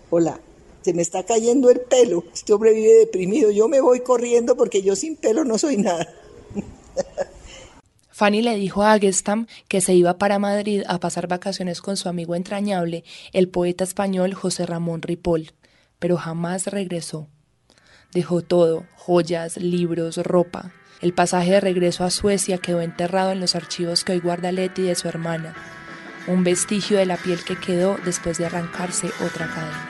hola, 0.10 0.40
se 0.82 0.94
me 0.94 1.02
está 1.02 1.24
cayendo 1.24 1.70
el 1.70 1.82
pelo, 1.82 2.24
este 2.34 2.54
hombre 2.54 2.74
vive 2.74 2.94
deprimido, 2.94 3.52
yo 3.52 3.68
me 3.68 3.82
voy 3.82 4.02
corriendo 4.02 4.56
porque 4.56 4.82
yo 4.82 4.96
sin 4.96 5.16
pelo 5.16 5.44
no 5.44 5.58
soy 5.58 5.78
nada. 5.78 6.08
Fanny 8.10 8.42
le 8.42 8.56
dijo 8.56 8.82
a 8.84 8.94
Agestam 8.94 9.48
que 9.68 9.82
se 9.82 9.94
iba 9.94 10.18
para 10.18 10.40
Madrid 10.40 10.84
a 10.88 11.00
pasar 11.00 11.28
vacaciones 11.28 11.82
con 11.82 11.98
su 11.98 12.10
amigo 12.10 12.36
entrañable, 12.36 13.04
el 13.34 13.50
poeta 13.50 13.84
español 13.84 14.34
José 14.34 14.66
Ramón 14.66 15.02
Ripoll, 15.02 15.52
pero 16.00 16.18
jamás 16.18 16.68
regresó. 16.68 17.28
Dejó 18.14 18.42
todo, 18.42 18.86
joyas, 18.96 19.58
libros, 19.58 20.18
ropa. 20.18 20.72
El 21.00 21.14
pasaje 21.14 21.52
de 21.52 21.60
regreso 21.60 22.04
a 22.04 22.10
Suecia 22.10 22.58
quedó 22.58 22.82
enterrado 22.82 23.32
en 23.32 23.40
los 23.40 23.56
archivos 23.56 24.04
que 24.04 24.14
hoy 24.14 24.20
guarda 24.20 24.52
Letty 24.52 24.82
de 24.82 24.96
su 24.96 25.08
hermana, 25.08 25.54
un 26.26 26.44
vestigio 26.44 26.98
de 26.98 27.06
la 27.06 27.18
piel 27.18 27.44
que 27.44 27.56
quedó 27.56 27.98
después 28.04 28.40
de 28.40 28.48
arrancarse 28.48 29.12
otra 29.24 29.48
cadena. 29.48 29.90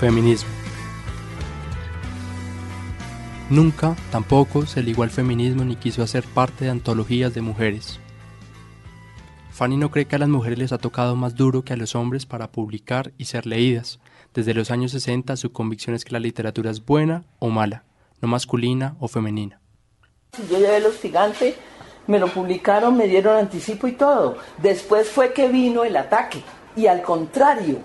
Feminismo. 0.00 0.61
Nunca, 3.52 3.96
tampoco, 4.10 4.64
se 4.64 4.82
ligó 4.82 5.02
al 5.02 5.10
feminismo 5.10 5.62
ni 5.62 5.76
quiso 5.76 6.02
hacer 6.02 6.24
parte 6.24 6.64
de 6.64 6.70
antologías 6.70 7.34
de 7.34 7.42
mujeres. 7.42 8.00
Fanny 9.50 9.76
no 9.76 9.90
cree 9.90 10.06
que 10.06 10.16
a 10.16 10.18
las 10.18 10.30
mujeres 10.30 10.58
les 10.58 10.72
ha 10.72 10.78
tocado 10.78 11.16
más 11.16 11.34
duro 11.34 11.62
que 11.62 11.74
a 11.74 11.76
los 11.76 11.94
hombres 11.94 12.24
para 12.24 12.50
publicar 12.50 13.12
y 13.18 13.26
ser 13.26 13.44
leídas. 13.44 14.00
Desde 14.32 14.54
los 14.54 14.70
años 14.70 14.92
60 14.92 15.36
su 15.36 15.52
convicción 15.52 15.94
es 15.94 16.06
que 16.06 16.14
la 16.14 16.18
literatura 16.18 16.70
es 16.70 16.82
buena 16.82 17.24
o 17.40 17.50
mala, 17.50 17.84
no 18.22 18.28
masculina 18.28 18.96
o 19.00 19.06
femenina. 19.06 19.60
Yo 20.48 20.58
llevé 20.58 20.80
Los 20.80 20.98
Gigantes, 20.98 21.54
me 22.06 22.18
lo 22.18 22.28
publicaron, 22.28 22.96
me 22.96 23.06
dieron 23.06 23.36
anticipo 23.36 23.86
y 23.86 23.92
todo. 23.92 24.38
Después 24.62 25.10
fue 25.10 25.34
que 25.34 25.48
vino 25.48 25.84
el 25.84 25.98
ataque. 25.98 26.42
Y 26.74 26.86
al 26.86 27.02
contrario, 27.02 27.80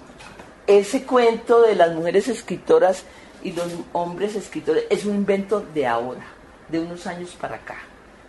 ese 0.66 1.04
cuento 1.04 1.62
de 1.62 1.76
las 1.76 1.94
mujeres 1.94 2.30
escritoras 2.30 3.04
y 3.48 3.54
los 3.54 3.72
hombres 3.94 4.36
escritores 4.36 4.84
es 4.90 5.06
un 5.06 5.16
invento 5.16 5.66
de 5.74 5.88
ahora, 5.88 6.26
de 6.68 6.82
unos 6.82 7.08
años 7.08 7.30
para 7.40 7.56
acá. 7.56 7.78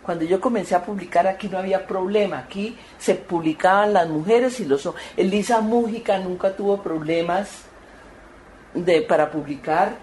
Cuando 0.01 0.23
yo 0.23 0.39
comencé 0.39 0.75
a 0.75 0.85
publicar 0.85 1.27
aquí 1.27 1.49
no 1.49 1.57
había 1.57 1.85
problema, 1.85 2.39
aquí 2.39 2.77
se 2.97 3.15
publicaban 3.15 3.91
las 3.91 4.07
mujeres 4.07 4.61
y 4.61 4.65
los 4.65 4.85
hombres. 4.85 5.05
Elisa 5.17 5.59
Mújica 5.59 6.17
nunca 6.19 6.55
tuvo 6.55 6.81
problemas 6.81 7.63
de, 8.73 9.01
para 9.01 9.29
publicar, 9.29 9.97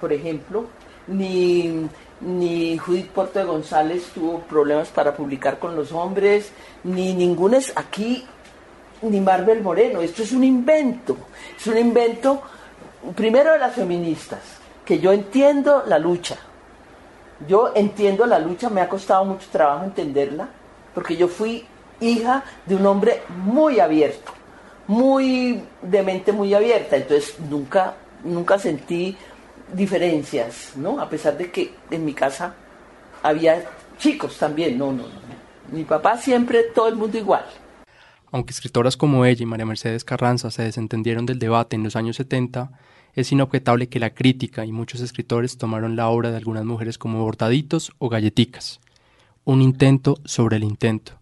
por 0.00 0.12
ejemplo, 0.12 0.66
ni, 1.08 1.88
ni 2.20 2.78
Judith 2.78 3.08
Porto 3.08 3.40
de 3.40 3.44
González 3.44 4.10
tuvo 4.14 4.42
problemas 4.42 4.90
para 4.90 5.16
publicar 5.16 5.58
con 5.58 5.74
los 5.74 5.90
hombres, 5.90 6.52
ni 6.84 7.14
ninguna 7.14 7.58
es 7.58 7.72
aquí, 7.74 8.24
ni 9.02 9.20
Marvel 9.20 9.60
Moreno. 9.60 10.02
Esto 10.02 10.22
es 10.22 10.30
un 10.30 10.44
invento, 10.44 11.16
es 11.58 11.66
un 11.66 11.78
invento 11.78 12.42
primero 13.14 13.52
de 13.52 13.58
las 13.58 13.74
feministas, 13.74 14.40
que 14.84 14.98
yo 14.98 15.12
entiendo 15.12 15.84
la 15.86 15.98
lucha. 15.98 16.36
Yo 17.48 17.72
entiendo 17.74 18.26
la 18.26 18.38
lucha, 18.38 18.70
me 18.70 18.80
ha 18.80 18.88
costado 18.88 19.24
mucho 19.24 19.48
trabajo 19.50 19.84
entenderla, 19.84 20.48
porque 20.94 21.16
yo 21.16 21.28
fui 21.28 21.66
hija 22.00 22.44
de 22.66 22.76
un 22.76 22.86
hombre 22.86 23.22
muy 23.44 23.80
abierto, 23.80 24.32
muy 24.86 25.62
de 25.82 26.02
mente 26.02 26.32
muy 26.32 26.54
abierta, 26.54 26.96
entonces 26.96 27.38
nunca 27.40 27.94
nunca 28.24 28.58
sentí 28.58 29.16
diferencias, 29.72 30.72
¿no? 30.76 31.00
A 31.00 31.08
pesar 31.08 31.36
de 31.36 31.50
que 31.50 31.74
en 31.90 32.04
mi 32.04 32.14
casa 32.14 32.54
había 33.22 33.64
chicos 33.98 34.38
también, 34.38 34.78
no, 34.78 34.92
no, 34.92 35.04
no. 35.04 35.32
Mi 35.70 35.84
papá 35.84 36.18
siempre, 36.18 36.64
todo 36.74 36.88
el 36.88 36.96
mundo 36.96 37.16
igual. 37.16 37.44
Aunque 38.30 38.52
escritoras 38.52 38.96
como 38.96 39.24
ella 39.24 39.42
y 39.42 39.46
María 39.46 39.66
Mercedes 39.66 40.04
Carranza 40.04 40.50
se 40.50 40.62
desentendieron 40.62 41.26
del 41.26 41.38
debate 41.38 41.76
en 41.76 41.82
los 41.82 41.96
años 41.96 42.16
70, 42.16 42.70
es 43.14 43.30
inobjetable 43.32 43.88
que 43.88 44.00
la 44.00 44.14
crítica 44.14 44.64
y 44.64 44.72
muchos 44.72 45.00
escritores 45.00 45.58
tomaron 45.58 45.96
la 45.96 46.08
obra 46.08 46.30
de 46.30 46.38
algunas 46.38 46.64
mujeres 46.64 46.98
como 46.98 47.22
bordaditos 47.22 47.92
o 47.98 48.08
galleticas, 48.08 48.80
un 49.44 49.60
intento 49.60 50.18
sobre 50.24 50.56
el 50.56 50.64
intento, 50.64 51.18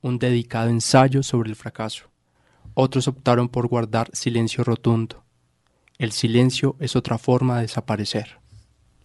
un 0.00 0.18
dedicado 0.18 0.70
ensayo 0.70 1.22
sobre 1.22 1.50
el 1.50 1.56
fracaso. 1.56 2.06
Otros 2.74 3.08
optaron 3.08 3.48
por 3.48 3.66
guardar 3.68 4.08
silencio 4.12 4.64
rotundo. 4.64 5.22
El 5.98 6.12
silencio 6.12 6.76
es 6.80 6.96
otra 6.96 7.18
forma 7.18 7.56
de 7.56 7.62
desaparecer. 7.62 8.39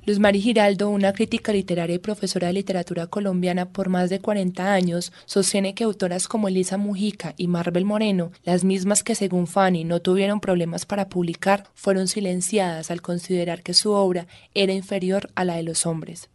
Luz 0.07 0.19
Mari 0.19 0.39
Giraldo, 0.39 0.89
una 0.89 1.13
crítica 1.13 1.51
literaria 1.51 1.95
y 1.95 1.99
profesora 1.99 2.45
de 2.45 2.53
literatura 2.53 3.07
colombiana 3.07 3.69
por 3.69 3.89
más 3.89 4.11
de 4.11 4.19
40 4.19 4.71
años, 4.71 5.11
sostiene 5.25 5.73
que 5.73 5.83
autoras 5.83 6.27
como 6.27 6.47
Elisa 6.47 6.77
Mujica 6.77 7.33
y 7.37 7.47
Marvel 7.47 7.85
Moreno, 7.85 8.31
las 8.43 8.63
mismas 8.63 9.03
que 9.03 9.15
según 9.15 9.47
Fanny 9.47 9.83
no 9.83 10.01
tuvieron 10.01 10.41
problemas 10.41 10.85
para 10.85 11.09
publicar, 11.09 11.63
fueron 11.73 12.07
silenciadas 12.07 12.91
al 12.91 13.01
considerar 13.01 13.63
que 13.63 13.73
su 13.73 13.93
obra 13.93 14.27
era 14.53 14.73
inferior 14.73 15.31
a 15.33 15.43
la 15.43 15.55
de 15.55 15.63
los 15.63 15.87
hombres. 15.87 16.29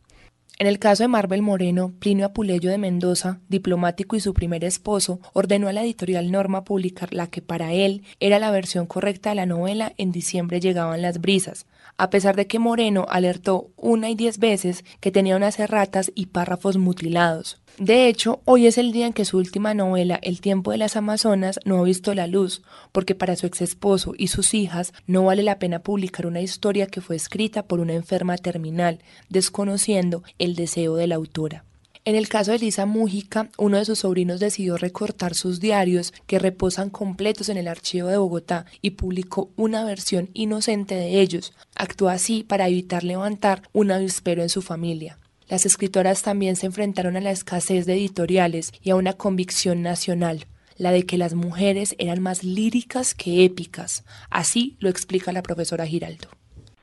En 0.61 0.67
el 0.67 0.79
caso 0.79 1.05
de 1.05 1.09
Marvel 1.09 1.41
Moreno, 1.41 1.95
Plinio 2.01 2.27
Apuleyo 2.27 2.71
de 2.71 2.77
Mendoza, 2.77 3.41
diplomático 3.49 4.15
y 4.15 4.21
su 4.21 4.35
primer 4.35 4.63
esposo, 4.63 5.19
ordenó 5.33 5.69
a 5.69 5.73
la 5.73 5.83
editorial 5.83 6.31
Norma 6.31 6.65
publicar 6.65 7.15
la 7.15 7.29
que 7.29 7.41
para 7.41 7.73
él 7.73 8.03
era 8.21 8.39
la 8.39 8.51
versión 8.51 8.85
correcta 8.85 9.31
de 9.31 9.37
la 9.37 9.47
novela 9.47 9.95
En 9.97 10.13
diciembre 10.13 10.61
llegaban 10.61 11.01
las 11.01 11.23
brisas, 11.23 11.65
a 11.97 12.11
pesar 12.11 12.37
de 12.37 12.47
que 12.47 12.59
Moreno 12.59 13.07
alertó 13.09 13.71
una 13.79 14.11
y 14.11 14.15
diez 14.15 14.39
veces 14.39 14.85
que 15.01 15.11
tenía 15.11 15.35
unas 15.35 15.59
erratas 15.59 16.13
y 16.15 16.27
párrafos 16.27 16.77
mutilados. 16.77 17.59
De 17.79 18.09
hecho, 18.09 18.41
hoy 18.45 18.67
es 18.67 18.77
el 18.77 18.93
día 18.93 19.07
en 19.07 19.13
que 19.13 19.25
su 19.25 19.39
última 19.39 19.73
novela, 19.73 20.19
El 20.23 20.41
tiempo 20.41 20.71
de 20.71 20.79
las 20.79 20.97
Amazonas, 20.97 21.59
no 21.65 21.79
ha 21.79 21.83
visto 21.83 22.15
la 22.15 22.27
luz, 22.27 22.63
porque 22.93 23.15
para 23.15 23.37
su 23.37 23.47
ex 23.47 23.63
esposo 23.63 24.13
y 24.19 24.29
sus 24.29 24.53
hijas 24.53 24.93
no 25.07 25.25
vale 25.25 25.43
la 25.43 25.59
pena 25.59 25.79
publicar 25.79 26.27
una 26.27 26.43
historia 26.43 26.87
que 26.87 27.01
fue 27.01 27.17
escrita 27.17 27.63
por 27.63 27.81
una 27.81 27.95
enferma 27.95 28.37
terminal, 28.37 28.99
desconociendo 29.31 30.23
el 30.39 30.57
deseo 30.57 30.97
de 30.97 31.07
la 31.07 31.15
autora. 31.15 31.65
En 32.07 32.17
el 32.17 32.29
caso 32.29 32.51
de 32.51 32.57
Elisa 32.57 32.87
Mújica, 32.87 33.51
uno 33.59 33.77
de 33.77 33.85
sus 33.85 34.01
sobrinos 34.01 34.41
decidió 34.41 34.79
recortar 34.79 35.35
sus 35.35 35.61
diarios 35.61 36.15
que 36.27 36.39
reposan 36.39 36.89
completos 36.89 37.51
en 37.51 37.59
el 37.59 37.69
archivo 37.69 38.09
de 38.09 38.17
Bogotá 38.17 38.65
y 38.81 38.93
publicó 38.93 39.51
una 39.57 39.85
versión 39.85 40.31
inocente 40.33 40.95
de 40.95 41.21
ellos. 41.21 41.53
Actuó 41.75 42.09
así 42.09 42.43
para 42.43 42.69
evitar 42.69 43.05
levantar 43.05 43.63
un 43.73 43.91
avispero 43.91 44.43
en 44.43 44.49
su 44.49 44.63
familia. 44.63 45.19
Las 45.51 45.67
escritoras 45.67 46.23
también 46.23 46.55
se 46.55 46.67
enfrentaron 46.67 47.17
a 47.17 47.21
la 47.21 47.33
escasez 47.33 47.85
de 47.85 47.95
editoriales 47.95 48.71
y 48.85 48.91
a 48.91 48.95
una 48.95 49.15
convicción 49.15 49.83
nacional, 49.83 50.45
la 50.79 50.93
de 50.93 51.05
que 51.05 51.19
las 51.19 51.35
mujeres 51.35 51.97
eran 51.99 52.23
más 52.23 52.45
líricas 52.45 53.17
que 53.17 53.45
épicas. 53.45 54.05
Así 54.31 54.77
lo 54.79 54.89
explica 54.89 55.33
la 55.33 55.43
profesora 55.43 55.87
Giraldo. 55.87 56.29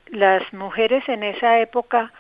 Las 0.08 0.52
mujeres 0.52 1.08
en 1.08 1.24
esa 1.24 1.62
época, 1.62 2.12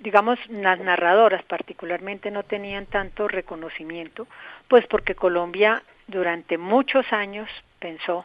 digamos, 0.00 0.40
las 0.48 0.80
narradoras 0.80 1.44
particularmente 1.44 2.32
no 2.32 2.42
tenían 2.42 2.86
tanto 2.86 3.28
reconocimiento, 3.28 4.26
pues 4.66 4.88
porque 4.88 5.14
Colombia 5.14 5.84
durante 6.08 6.58
muchos 6.58 7.06
años 7.12 7.48
pensó 7.78 8.24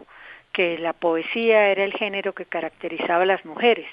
que 0.52 0.80
la 0.80 0.94
poesía 0.94 1.68
era 1.68 1.84
el 1.84 1.94
género 1.94 2.34
que 2.34 2.46
caracterizaba 2.46 3.22
a 3.22 3.28
las 3.28 3.46
mujeres. 3.46 3.88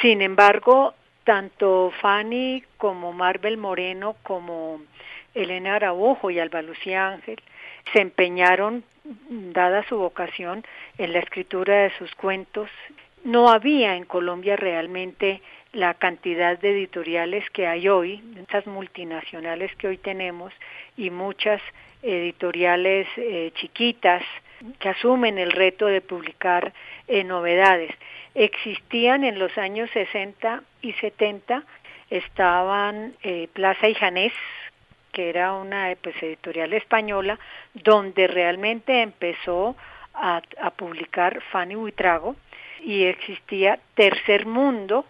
Sin 0.00 0.20
embargo, 0.20 0.94
tanto 1.24 1.92
Fanny 2.00 2.64
como 2.76 3.12
Marvel 3.12 3.56
Moreno 3.56 4.16
como 4.22 4.80
Elena 5.34 5.76
Araujo 5.76 6.30
y 6.30 6.38
Alba 6.38 6.62
Lucía 6.62 7.08
Ángel 7.08 7.40
se 7.92 8.00
empeñaron, 8.00 8.84
dada 9.28 9.86
su 9.88 9.98
vocación, 9.98 10.64
en 10.98 11.12
la 11.12 11.18
escritura 11.18 11.82
de 11.82 11.90
sus 11.98 12.14
cuentos. 12.14 12.70
No 13.24 13.48
había 13.48 13.96
en 13.96 14.04
Colombia 14.04 14.56
realmente 14.56 15.42
la 15.72 15.94
cantidad 15.94 16.58
de 16.58 16.70
editoriales 16.70 17.48
que 17.50 17.66
hay 17.66 17.88
hoy, 17.88 18.22
estas 18.38 18.66
multinacionales 18.66 19.74
que 19.76 19.88
hoy 19.88 19.96
tenemos 19.96 20.52
y 20.96 21.10
muchas 21.10 21.60
editoriales 22.02 23.06
eh, 23.16 23.52
chiquitas 23.54 24.22
que 24.78 24.88
asumen 24.88 25.38
el 25.38 25.52
reto 25.52 25.86
de 25.86 26.00
publicar 26.00 26.72
eh, 27.08 27.24
novedades 27.24 27.92
existían 28.34 29.24
en 29.24 29.38
los 29.38 29.56
años 29.58 29.90
60 29.92 30.62
y 30.80 30.92
70, 30.94 31.64
estaban 32.10 33.14
eh, 33.22 33.48
Plaza 33.52 33.88
y 33.88 33.94
Janés, 33.94 34.32
que 35.12 35.28
era 35.28 35.52
una 35.52 35.94
pues, 36.00 36.20
editorial 36.22 36.72
española, 36.72 37.38
donde 37.74 38.26
realmente 38.26 39.02
empezó 39.02 39.76
a, 40.14 40.42
a 40.60 40.70
publicar 40.70 41.42
Fanny 41.50 41.74
Buitrago, 41.74 42.36
y 42.80 43.04
existía 43.04 43.78
Tercer 43.94 44.46
Mundo, 44.46 45.04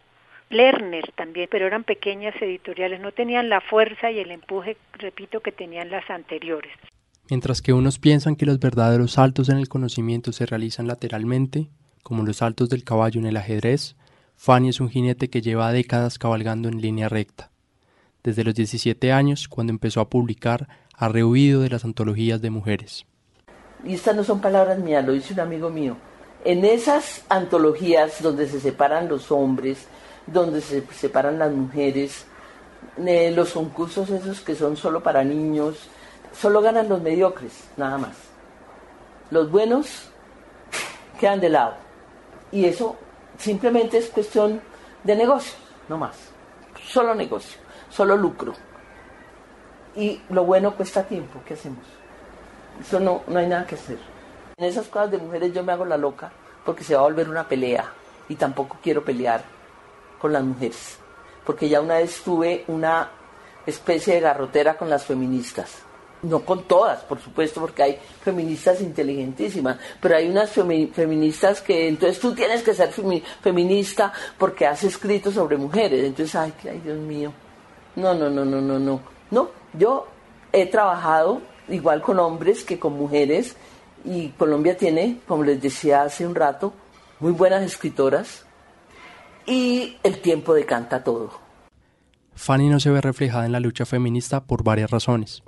Lerner 0.51 1.11
también, 1.13 1.49
pero 1.51 1.67
eran 1.67 1.85
pequeñas 1.85 2.35
editoriales, 2.43 3.01
no 3.01 3.13
tenían 3.13 3.49
la 3.49 3.63
fuerza 3.63 4.11
y 4.11 4.21
el 4.21 4.31
empuje, 4.31 4.77
repito, 4.99 5.41
que 5.41 5.53
tenían 5.53 5.91
las 5.91 6.09
anteriores. 6.11 6.73
Mientras 7.31 7.63
que 7.63 7.73
unos 7.73 7.99
piensan 7.99 8.37
que 8.37 8.47
los 8.47 8.59
verdaderos 8.59 9.13
saltos 9.13 9.49
en 9.49 9.59
el 9.59 9.69
conocimiento 9.69 10.33
se 10.33 10.47
realizan 10.47 10.87
lateralmente, 10.87 11.71
como 12.03 12.25
los 12.25 12.39
saltos 12.39 12.69
del 12.69 12.85
caballo 12.85 13.21
en 13.21 13.27
el 13.27 13.37
ajedrez, 13.37 13.97
Fanny 14.37 14.71
es 14.71 14.81
un 14.81 14.91
jinete 14.91 15.31
que 15.31 15.41
lleva 15.41 15.73
décadas 15.73 16.19
cabalgando 16.19 16.69
en 16.69 16.81
línea 16.81 17.09
recta. 17.09 17.51
Desde 18.25 18.45
los 18.45 18.55
17 18.55 19.13
años, 19.13 19.49
cuando 19.49 19.73
empezó 19.73 20.01
a 20.01 20.09
publicar, 20.09 20.69
ha 20.97 21.09
rehuido 21.09 21.61
de 21.61 21.71
las 21.71 21.85
antologías 21.85 22.41
de 22.41 22.51
mujeres. 22.51 23.07
Y 23.85 23.95
estas 23.95 24.15
no 24.17 24.25
son 24.25 24.41
palabras 24.41 24.79
mías, 24.79 25.05
lo 25.05 25.13
dice 25.13 25.33
un 25.33 25.41
amigo 25.41 25.71
mío. 25.71 25.97
En 26.45 26.65
esas 26.65 27.25
antologías 27.29 28.21
donde 28.21 28.49
se 28.49 28.61
separan 28.61 29.09
los 29.09 29.31
hombres, 29.31 29.87
donde 30.27 30.61
se 30.61 30.85
separan 30.93 31.39
las 31.39 31.53
mujeres, 31.53 32.27
eh, 32.99 33.33
los 33.35 33.53
concursos 33.53 34.11
esos 34.11 34.41
que 34.41 34.55
son 34.55 34.77
solo 34.77 35.03
para 35.03 35.25
niños, 35.25 35.89
solo 36.33 36.61
ganan 36.61 36.89
los 36.89 37.01
mediocres, 37.01 37.53
nada 37.77 37.99
más. 37.99 38.17
Los 39.31 39.51
buenos 39.51 40.09
quedan 41.19 41.41
de 41.41 41.49
lado. 41.49 41.75
Y 42.51 42.65
eso 42.67 42.97
simplemente 43.39 43.99
es 43.99 44.11
cuestión 44.11 44.61
de 45.05 45.17
negocio, 45.17 45.55
no 45.89 45.99
más. 45.99 46.17
Solo 46.85 47.15
negocio, 47.15 47.59
solo 47.91 48.17
lucro. 48.17 48.53
Y 49.95 50.23
lo 50.31 50.45
bueno 50.45 50.75
cuesta 50.75 51.05
tiempo, 51.05 51.41
¿qué 51.47 51.55
hacemos? 51.55 51.85
Eso 52.81 52.99
no, 52.99 53.23
no 53.27 53.39
hay 53.39 53.47
nada 53.47 53.67
que 53.67 53.75
hacer. 53.75 53.99
En 54.57 54.65
esas 54.65 54.89
cosas 54.89 55.11
de 55.11 55.19
mujeres 55.19 55.53
yo 55.53 55.63
me 55.63 55.73
hago 55.73 55.85
la 55.85 55.97
loca 55.97 56.31
porque 56.65 56.85
se 56.85 56.95
va 56.95 57.01
a 57.01 57.05
volver 57.05 57.29
una 57.29 57.47
pelea 57.47 57.93
y 58.29 58.37
tampoco 58.37 58.79
quiero 58.83 59.05
pelear 59.05 59.43
con 60.21 60.33
las 60.33 60.43
mujeres. 60.43 60.99
Porque 61.45 61.69
ya 61.69 61.81
una 61.81 61.97
vez 61.97 62.23
tuve 62.23 62.65
una 62.69 63.11
especie 63.67 64.15
de 64.15 64.21
garrotera 64.21 64.77
con 64.77 64.89
las 64.89 65.05
feministas 65.05 65.83
no 66.23 66.41
con 66.45 66.65
todas, 66.65 67.01
por 67.01 67.21
supuesto, 67.21 67.61
porque 67.61 67.83
hay 67.83 67.99
feministas 68.23 68.81
inteligentísimas, 68.81 69.79
pero 70.01 70.17
hay 70.17 70.29
unas 70.29 70.51
feministas 70.51 71.61
que 71.61 71.89
entonces 71.89 72.21
tú 72.21 72.35
tienes 72.35 72.63
que 72.63 72.75
ser 72.75 72.91
feminista 73.41 74.13
porque 74.39 74.67
has 74.67 74.85
escrito 74.85 75.33
sobre 75.33 75.57
mujeres. 75.57 76.05
Entonces, 76.05 76.35
ay, 76.37 76.53
ay, 76.71 76.81
Dios 76.83 76.99
mío. 76.99 77.33
No, 77.97 78.15
no, 78.15 78.31
no, 78.31 78.45
no, 78.45 78.61
no, 78.61 78.79
no. 78.79 79.01
No, 79.31 79.51
yo 79.75 80.07
he 80.53 80.67
trabajado 80.67 81.41
igual 81.69 82.03
con 82.03 82.19
hombres 82.19 82.65
que 82.65 82.79
con 82.79 82.97
mujeres 82.97 83.57
y 84.05 84.29
Colombia 84.31 84.77
tiene, 84.77 85.19
como 85.27 85.45
les 85.45 85.61
decía 85.61 86.03
hace 86.03 86.27
un 86.27 86.35
rato, 86.35 86.73
muy 87.21 87.33
buenas 87.33 87.63
escritoras 87.63 88.45
y 89.47 89.97
el 90.03 90.21
tiempo 90.21 90.55
decanta 90.55 91.03
todo. 91.03 91.43
Fanny 92.35 92.69
no 92.69 92.81
se 92.81 92.91
ve 92.91 93.01
reflejada 93.01 93.47
en 93.47 93.53
la 93.53 93.61
lucha 93.61 93.85
feminista 93.85 94.45
por 94.45 94.65
varias 94.65 94.91
razones. 94.91 95.43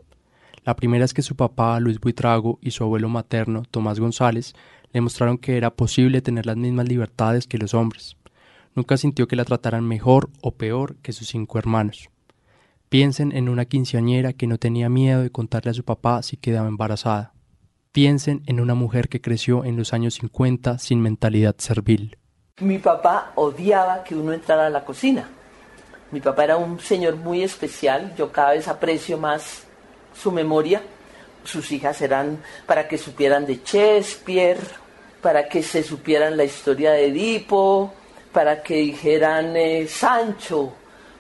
La 0.65 0.75
primera 0.75 1.05
es 1.05 1.13
que 1.13 1.23
su 1.23 1.37
papá, 1.37 1.79
Luis 1.79 2.01
Buitrago, 2.01 2.59
y 2.63 2.71
su 2.71 2.85
abuelo 2.85 3.09
materno, 3.09 3.65
Tomás 3.71 4.01
González, 4.01 4.55
le 4.93 5.01
mostraron 5.03 5.37
que 5.37 5.59
era 5.59 5.71
posible 5.71 6.23
tener 6.23 6.47
las 6.47 6.57
mismas 6.57 6.89
libertades 6.89 7.47
que 7.47 7.59
los 7.59 7.75
hombres. 7.75 8.17
Nunca 8.75 8.97
sintió 8.97 9.29
que 9.29 9.37
la 9.37 9.45
trataran 9.45 9.85
mejor 9.85 10.31
o 10.41 10.53
peor 10.53 10.97
que 10.97 11.13
sus 11.13 11.29
cinco 11.29 11.59
hermanos. 11.59 12.09
Piensen 12.89 13.33
en 13.33 13.49
una 13.49 13.67
quinceañera 13.67 14.33
que 14.33 14.47
no 14.47 14.57
tenía 14.57 14.89
miedo 14.89 15.23
de 15.23 15.31
contarle 15.31 15.73
a 15.73 15.75
su 15.75 15.85
papá 15.85 16.23
si 16.23 16.37
quedaba 16.37 16.69
embarazada. 16.69 17.35
Piensen 17.93 18.43
en 18.47 18.61
una 18.61 18.75
mujer 18.75 19.09
que 19.09 19.21
creció 19.21 19.65
en 19.65 19.77
los 19.77 19.93
años 19.93 20.15
50 20.15 20.79
sin 20.79 21.01
mentalidad 21.01 21.57
servil. 21.59 22.19
Mi 22.61 22.79
papá 22.79 23.33
odiaba 23.35 24.03
que 24.03 24.15
uno 24.15 24.33
entrara 24.33 24.67
a 24.67 24.71
la 24.71 24.85
cocina. 24.85 25.29
Mi 26.11 26.21
papá 26.21 26.45
era 26.45 26.57
un 26.57 26.81
señor 26.81 27.17
muy 27.17 27.43
especial, 27.43 28.15
yo 28.17 28.31
cada 28.33 28.53
vez 28.53 28.69
aprecio 28.69 29.19
más 29.19 29.67
su 30.15 30.33
memoria. 30.33 30.83
Sus 31.45 31.71
hijas 31.73 32.01
eran 32.01 32.43
para 32.67 32.89
que 32.89 32.97
supieran 32.97 33.45
de 33.47 33.61
Shakespeare, 33.65 34.61
para 35.21 35.49
que 35.49 35.63
se 35.63 35.83
supieran 35.83 36.37
la 36.37 36.45
historia 36.45 36.93
de 36.93 37.07
Edipo, 37.07 37.93
para 38.33 38.63
que 38.63 38.77
dijeran 38.77 39.57
eh, 39.57 39.87
Sancho, 39.89 40.73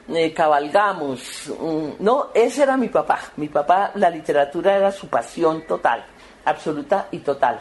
eh, 0.08 0.32
cabalgamos. 0.32 1.50
Mm, 1.58 2.02
no, 2.02 2.28
ese 2.34 2.62
era 2.62 2.76
mi 2.76 2.88
papá. 2.88 3.20
Mi 3.36 3.48
papá, 3.48 3.92
la 3.94 4.10
literatura 4.10 4.76
era 4.76 4.92
su 4.92 5.08
pasión 5.08 5.66
total, 5.66 6.04
absoluta 6.44 7.08
y 7.10 7.18
total. 7.18 7.60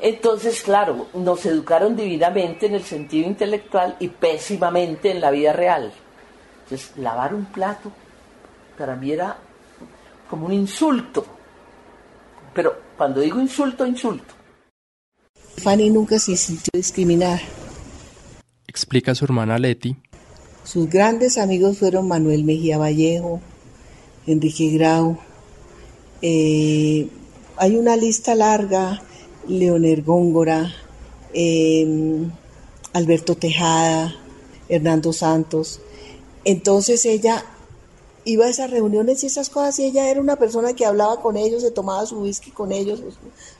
Entonces, 0.00 0.62
claro, 0.62 1.06
nos 1.14 1.46
educaron 1.46 1.94
divinamente 1.94 2.66
en 2.66 2.74
el 2.74 2.82
sentido 2.82 3.28
intelectual 3.28 3.94
y 4.00 4.08
pésimamente 4.08 5.12
en 5.12 5.20
la 5.20 5.30
vida 5.30 5.52
real. 5.52 5.92
Entonces, 6.64 6.96
lavar 6.96 7.34
un 7.34 7.44
plato 7.44 7.92
para 8.76 8.96
mí 8.96 9.12
era 9.12 9.36
como 10.32 10.46
un 10.46 10.54
insulto. 10.54 11.26
Pero 12.54 12.74
cuando 12.96 13.20
digo 13.20 13.38
insulto, 13.38 13.84
insulto. 13.84 14.32
Fanny 15.58 15.90
nunca 15.90 16.18
se 16.18 16.38
sintió 16.38 16.70
discriminada. 16.72 17.38
Explica 18.66 19.14
su 19.14 19.26
hermana 19.26 19.58
Leti. 19.58 19.94
Sus 20.64 20.88
grandes 20.88 21.36
amigos 21.36 21.76
fueron 21.76 22.08
Manuel 22.08 22.44
Mejía 22.44 22.78
Vallejo, 22.78 23.42
Enrique 24.26 24.70
Grau. 24.70 25.18
Eh, 26.22 27.08
hay 27.58 27.76
una 27.76 27.98
lista 27.98 28.34
larga, 28.34 29.02
Leonel 29.46 30.00
Góngora, 30.02 30.72
eh, 31.34 32.26
Alberto 32.94 33.34
Tejada, 33.34 34.14
Hernando 34.70 35.12
Santos. 35.12 35.82
Entonces 36.44 37.04
ella 37.04 37.44
iba 38.24 38.46
a 38.46 38.48
esas 38.48 38.70
reuniones 38.70 39.22
y 39.22 39.26
esas 39.26 39.50
cosas 39.50 39.78
y 39.78 39.84
ella 39.84 40.08
era 40.08 40.20
una 40.20 40.36
persona 40.36 40.74
que 40.74 40.86
hablaba 40.86 41.20
con 41.20 41.36
ellos, 41.36 41.62
se 41.62 41.70
tomaba 41.70 42.06
su 42.06 42.20
whisky 42.20 42.50
con 42.50 42.72
ellos, 42.72 43.02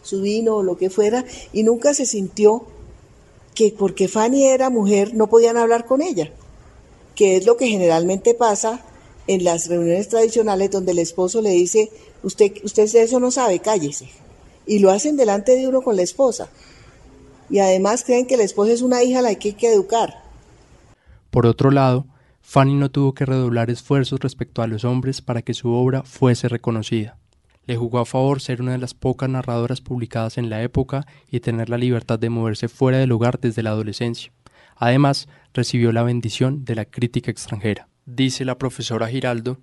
su, 0.02 0.22
vino 0.22 0.56
o 0.56 0.62
lo 0.62 0.76
que 0.76 0.90
fuera, 0.90 1.24
y 1.52 1.62
nunca 1.62 1.94
se 1.94 2.06
sintió 2.06 2.64
que 3.54 3.74
porque 3.76 4.08
Fanny 4.08 4.46
era 4.46 4.70
mujer 4.70 5.14
no 5.14 5.28
podían 5.28 5.56
hablar 5.56 5.84
con 5.84 6.00
ella, 6.00 6.30
que 7.14 7.36
es 7.36 7.46
lo 7.46 7.56
que 7.56 7.68
generalmente 7.68 8.34
pasa 8.34 8.84
en 9.26 9.44
las 9.44 9.68
reuniones 9.68 10.08
tradicionales 10.08 10.70
donde 10.70 10.92
el 10.92 10.98
esposo 10.98 11.40
le 11.40 11.50
dice, 11.50 11.90
usted, 12.22 12.52
usted 12.64 12.88
eso 12.94 13.20
no 13.20 13.30
sabe, 13.30 13.60
cállese. 13.60 14.08
Y 14.66 14.78
lo 14.78 14.90
hacen 14.90 15.16
delante 15.16 15.56
de 15.56 15.68
uno 15.68 15.82
con 15.82 15.96
la 15.96 16.02
esposa. 16.02 16.48
Y 17.50 17.58
además 17.58 18.04
creen 18.04 18.26
que 18.26 18.36
la 18.36 18.44
esposa 18.44 18.72
es 18.72 18.82
una 18.82 19.02
hija 19.02 19.18
a 19.18 19.22
la 19.22 19.34
que 19.34 19.48
hay 19.48 19.54
que 19.54 19.72
educar. 19.72 20.22
Por 21.30 21.46
otro 21.46 21.70
lado, 21.70 22.06
Fanny 22.42 22.74
no 22.74 22.90
tuvo 22.90 23.14
que 23.14 23.24
redoblar 23.24 23.70
esfuerzos 23.70 24.20
respecto 24.20 24.62
a 24.62 24.66
los 24.66 24.84
hombres 24.84 25.22
para 25.22 25.42
que 25.42 25.54
su 25.54 25.72
obra 25.72 26.02
fuese 26.02 26.48
reconocida. 26.48 27.16
Le 27.64 27.76
jugó 27.76 28.00
a 28.00 28.04
favor 28.04 28.40
ser 28.40 28.60
una 28.60 28.72
de 28.72 28.78
las 28.78 28.92
pocas 28.92 29.28
narradoras 29.28 29.80
publicadas 29.80 30.36
en 30.36 30.50
la 30.50 30.62
época 30.62 31.06
y 31.30 31.40
tener 31.40 31.70
la 31.70 31.78
libertad 31.78 32.18
de 32.18 32.28
moverse 32.28 32.68
fuera 32.68 32.98
del 32.98 33.12
hogar 33.12 33.38
desde 33.38 33.62
la 33.62 33.70
adolescencia. 33.70 34.32
Además, 34.76 35.28
recibió 35.54 35.92
la 35.92 36.02
bendición 36.02 36.64
de 36.64 36.74
la 36.74 36.84
crítica 36.84 37.30
extranjera. 37.30 37.86
Dice 38.04 38.44
la 38.44 38.58
profesora 38.58 39.06
Giraldo. 39.06 39.58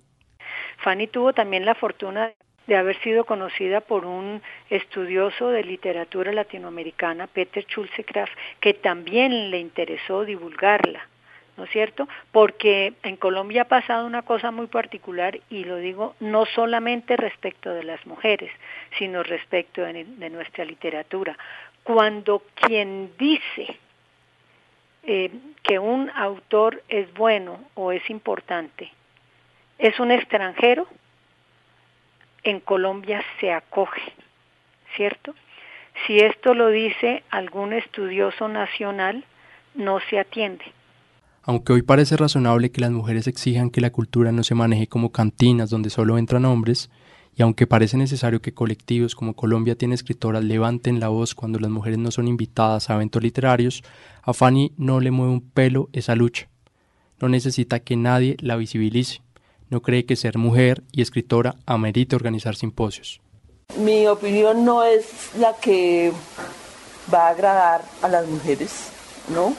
Fanny 0.78 1.06
tuvo 1.06 1.34
también 1.34 1.66
la 1.66 1.74
fortuna 1.74 2.32
de 2.66 2.76
haber 2.76 2.98
sido 3.02 3.24
conocida 3.24 3.82
por 3.82 4.06
un 4.06 4.40
estudioso 4.70 5.48
de 5.48 5.62
literatura 5.62 6.32
latinoamericana, 6.32 7.26
Peter 7.26 7.66
Schulze-Kraft, 7.66 8.32
que 8.60 8.72
también 8.72 9.50
le 9.50 9.58
interesó 9.58 10.24
divulgarla. 10.24 11.09
¿No 11.60 11.66
es 11.66 11.72
cierto? 11.72 12.08
Porque 12.32 12.94
en 13.02 13.16
Colombia 13.16 13.62
ha 13.62 13.68
pasado 13.68 14.06
una 14.06 14.22
cosa 14.22 14.50
muy 14.50 14.66
particular 14.66 15.38
y 15.50 15.64
lo 15.64 15.76
digo 15.76 16.14
no 16.18 16.46
solamente 16.46 17.18
respecto 17.18 17.68
de 17.74 17.84
las 17.84 18.06
mujeres, 18.06 18.50
sino 18.98 19.22
respecto 19.22 19.82
de, 19.82 20.30
nuestra 20.30 20.64
literatura. 20.64 21.36
Cuando 21.82 22.42
quien 22.54 23.12
dice 23.18 23.78
eh, 25.02 25.30
que 25.62 25.78
un 25.78 26.10
autor 26.14 26.82
es 26.88 27.12
bueno 27.12 27.60
o 27.74 27.92
es 27.92 28.08
importante 28.08 28.90
es 29.76 30.00
un 30.00 30.10
extranjero, 30.10 30.86
en 32.42 32.60
Colombia 32.60 33.22
se 33.38 33.52
acoge, 33.52 34.00
¿cierto? 34.96 35.34
Si 36.06 36.18
esto 36.20 36.54
lo 36.54 36.68
dice 36.68 37.22
algún 37.30 37.74
estudioso 37.74 38.48
nacional, 38.48 39.24
no 39.74 40.00
se 40.00 40.18
atiende. 40.18 40.64
Aunque 41.42 41.72
hoy 41.72 41.82
parece 41.82 42.16
razonable 42.16 42.70
que 42.70 42.82
las 42.82 42.90
mujeres 42.90 43.26
exijan 43.26 43.70
que 43.70 43.80
la 43.80 43.90
cultura 43.90 44.30
no 44.30 44.44
se 44.44 44.54
maneje 44.54 44.88
como 44.88 45.10
cantinas 45.10 45.70
donde 45.70 45.88
solo 45.88 46.18
entran 46.18 46.44
hombres, 46.44 46.90
y 47.34 47.42
aunque 47.42 47.66
parece 47.66 47.96
necesario 47.96 48.42
que 48.42 48.52
colectivos 48.52 49.14
como 49.14 49.34
Colombia 49.34 49.74
tiene 49.74 49.94
escritoras 49.94 50.44
levanten 50.44 51.00
la 51.00 51.08
voz 51.08 51.34
cuando 51.34 51.58
las 51.58 51.70
mujeres 51.70 51.98
no 51.98 52.10
son 52.10 52.28
invitadas 52.28 52.90
a 52.90 52.94
eventos 52.96 53.22
literarios, 53.22 53.82
a 54.22 54.34
Fanny 54.34 54.72
no 54.76 55.00
le 55.00 55.10
mueve 55.10 55.32
un 55.32 55.40
pelo 55.40 55.88
esa 55.92 56.14
lucha. 56.14 56.48
No 57.18 57.28
necesita 57.28 57.80
que 57.80 57.96
nadie 57.96 58.36
la 58.40 58.56
visibilice. 58.56 59.22
No 59.70 59.80
cree 59.80 60.04
que 60.04 60.16
ser 60.16 60.36
mujer 60.36 60.82
y 60.92 61.00
escritora 61.00 61.56
amerite 61.64 62.16
organizar 62.16 62.56
simposios. 62.56 63.20
Mi 63.78 64.06
opinión 64.06 64.64
no 64.64 64.82
es 64.82 65.30
la 65.38 65.54
que 65.56 66.12
va 67.12 67.28
a 67.28 67.30
agradar 67.30 67.84
a 68.02 68.08
las 68.08 68.26
mujeres, 68.26 68.90
¿no? 69.32 69.54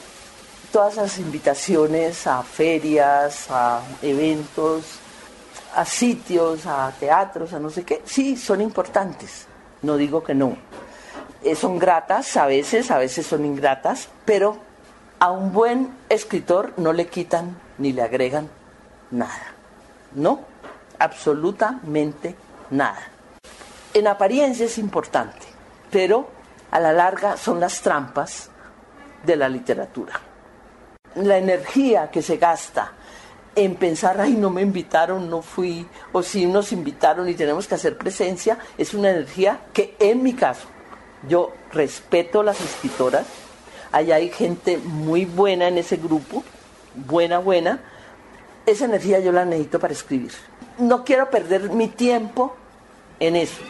Todas 0.72 0.96
las 0.96 1.20
invitaciones 1.20 2.26
a 2.28 2.42
ferias, 2.44 3.48
a 3.50 3.82
eventos, 4.02 5.00
a 5.76 5.86
sitios, 5.86 6.66
a 6.66 6.92
teatros, 7.00 7.54
a 7.54 7.60
no 7.60 7.70
sé 7.70 7.84
qué, 7.84 8.02
sí, 8.06 8.38
son 8.38 8.62
importantes, 8.62 9.48
no 9.82 9.98
digo 9.98 10.24
que 10.24 10.34
no. 10.34 10.56
Eh, 11.44 11.56
son 11.56 11.78
gratas 11.78 12.38
a 12.38 12.46
veces, 12.46 12.92
a 12.92 12.98
veces 12.98 13.26
son 13.26 13.46
ingratas, 13.46 14.10
pero 14.26 14.58
a 15.20 15.32
un 15.32 15.52
buen 15.52 15.94
escritor 16.10 16.74
no 16.78 16.94
le 16.94 17.08
quitan 17.08 17.58
ni 17.78 17.92
le 17.92 18.04
agregan 18.04 18.50
nada, 19.12 19.54
¿no? 20.16 20.42
Absolutamente 21.00 22.36
nada. 22.70 23.02
En 23.94 24.08
apariencia 24.08 24.66
es 24.66 24.78
importante, 24.78 25.46
pero 25.90 26.30
a 26.70 26.80
la 26.80 26.94
larga 26.94 27.36
son 27.36 27.60
las 27.60 27.82
trampas 27.82 28.50
de 29.26 29.36
la 29.36 29.50
literatura 29.50 30.31
la 31.16 31.38
energía 31.38 32.10
que 32.10 32.22
se 32.22 32.38
gasta 32.38 32.94
en 33.56 33.76
pensar, 33.76 34.20
ay, 34.22 34.34
no 34.34 34.50
me 34.50 34.62
invitaron, 34.62 35.30
no 35.30 35.42
fui, 35.42 35.86
o 36.14 36.24
si 36.24 36.46
nos 36.46 36.72
invitaron 36.72 37.28
y 37.28 37.34
tenemos 37.34 37.68
que 37.68 37.76
hacer 37.76 37.98
presencia, 37.98 38.58
es 38.78 38.94
una 38.94 39.10
energía 39.10 39.60
que 39.74 39.96
en 40.00 40.24
mi 40.24 40.34
caso, 40.34 40.68
yo 41.28 41.52
respeto 41.72 42.44
las 42.44 42.62
escritoras, 42.62 43.26
allá 43.92 44.16
hay 44.16 44.30
gente 44.30 44.78
muy 44.78 45.26
buena 45.26 45.68
en 45.68 45.78
ese 45.78 45.98
grupo, 45.98 46.44
buena, 46.96 47.40
buena, 47.40 47.82
esa 48.66 48.86
energía 48.86 49.20
yo 49.20 49.32
la 49.32 49.44
necesito 49.44 49.80
para 49.80 49.94
escribir. 49.94 50.32
No 50.78 51.04
quiero 51.04 51.30
perder 51.30 51.72
mi 51.72 51.88
tiempo 51.88 52.56
en 53.20 53.36
eso. 53.36 53.62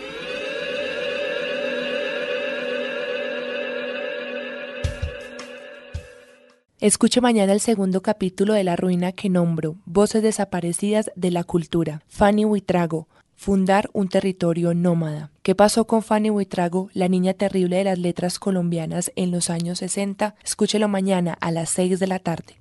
Escuche 6.81 7.21
mañana 7.21 7.53
el 7.53 7.59
segundo 7.59 8.01
capítulo 8.01 8.55
de 8.55 8.63
La 8.63 8.75
ruina 8.75 9.11
que 9.11 9.29
nombro, 9.29 9.75
Voces 9.85 10.23
desaparecidas 10.23 11.11
de 11.15 11.29
la 11.29 11.43
cultura. 11.43 12.01
Fanny 12.07 12.43
Huitrago, 12.43 13.07
fundar 13.35 13.91
un 13.93 14.07
territorio 14.07 14.73
nómada. 14.73 15.29
¿Qué 15.43 15.53
pasó 15.53 15.85
con 15.85 16.01
Fanny 16.01 16.31
Huitrago, 16.31 16.89
la 16.95 17.07
niña 17.07 17.35
terrible 17.35 17.75
de 17.75 17.83
las 17.83 17.99
letras 17.99 18.39
colombianas 18.39 19.11
en 19.15 19.29
los 19.29 19.51
años 19.51 19.77
60? 19.77 20.33
Escúchelo 20.43 20.87
mañana 20.87 21.37
a 21.39 21.51
las 21.51 21.69
6 21.69 21.99
de 21.99 22.07
la 22.07 22.17
tarde. 22.17 22.55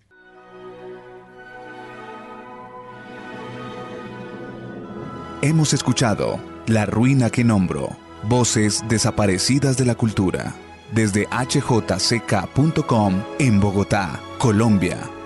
Hemos 5.41 5.73
escuchado 5.73 6.39
La 6.67 6.85
ruina 6.85 7.31
que 7.31 7.43
nombro, 7.43 7.97
Voces 8.25 8.85
desaparecidas 8.87 9.79
de 9.79 9.87
la 9.87 9.95
cultura 9.95 10.55
desde 10.93 11.29
hjck.com 11.31 13.15
en 13.39 13.61
Bogotá, 13.61 14.21
Colombia. 14.39 15.20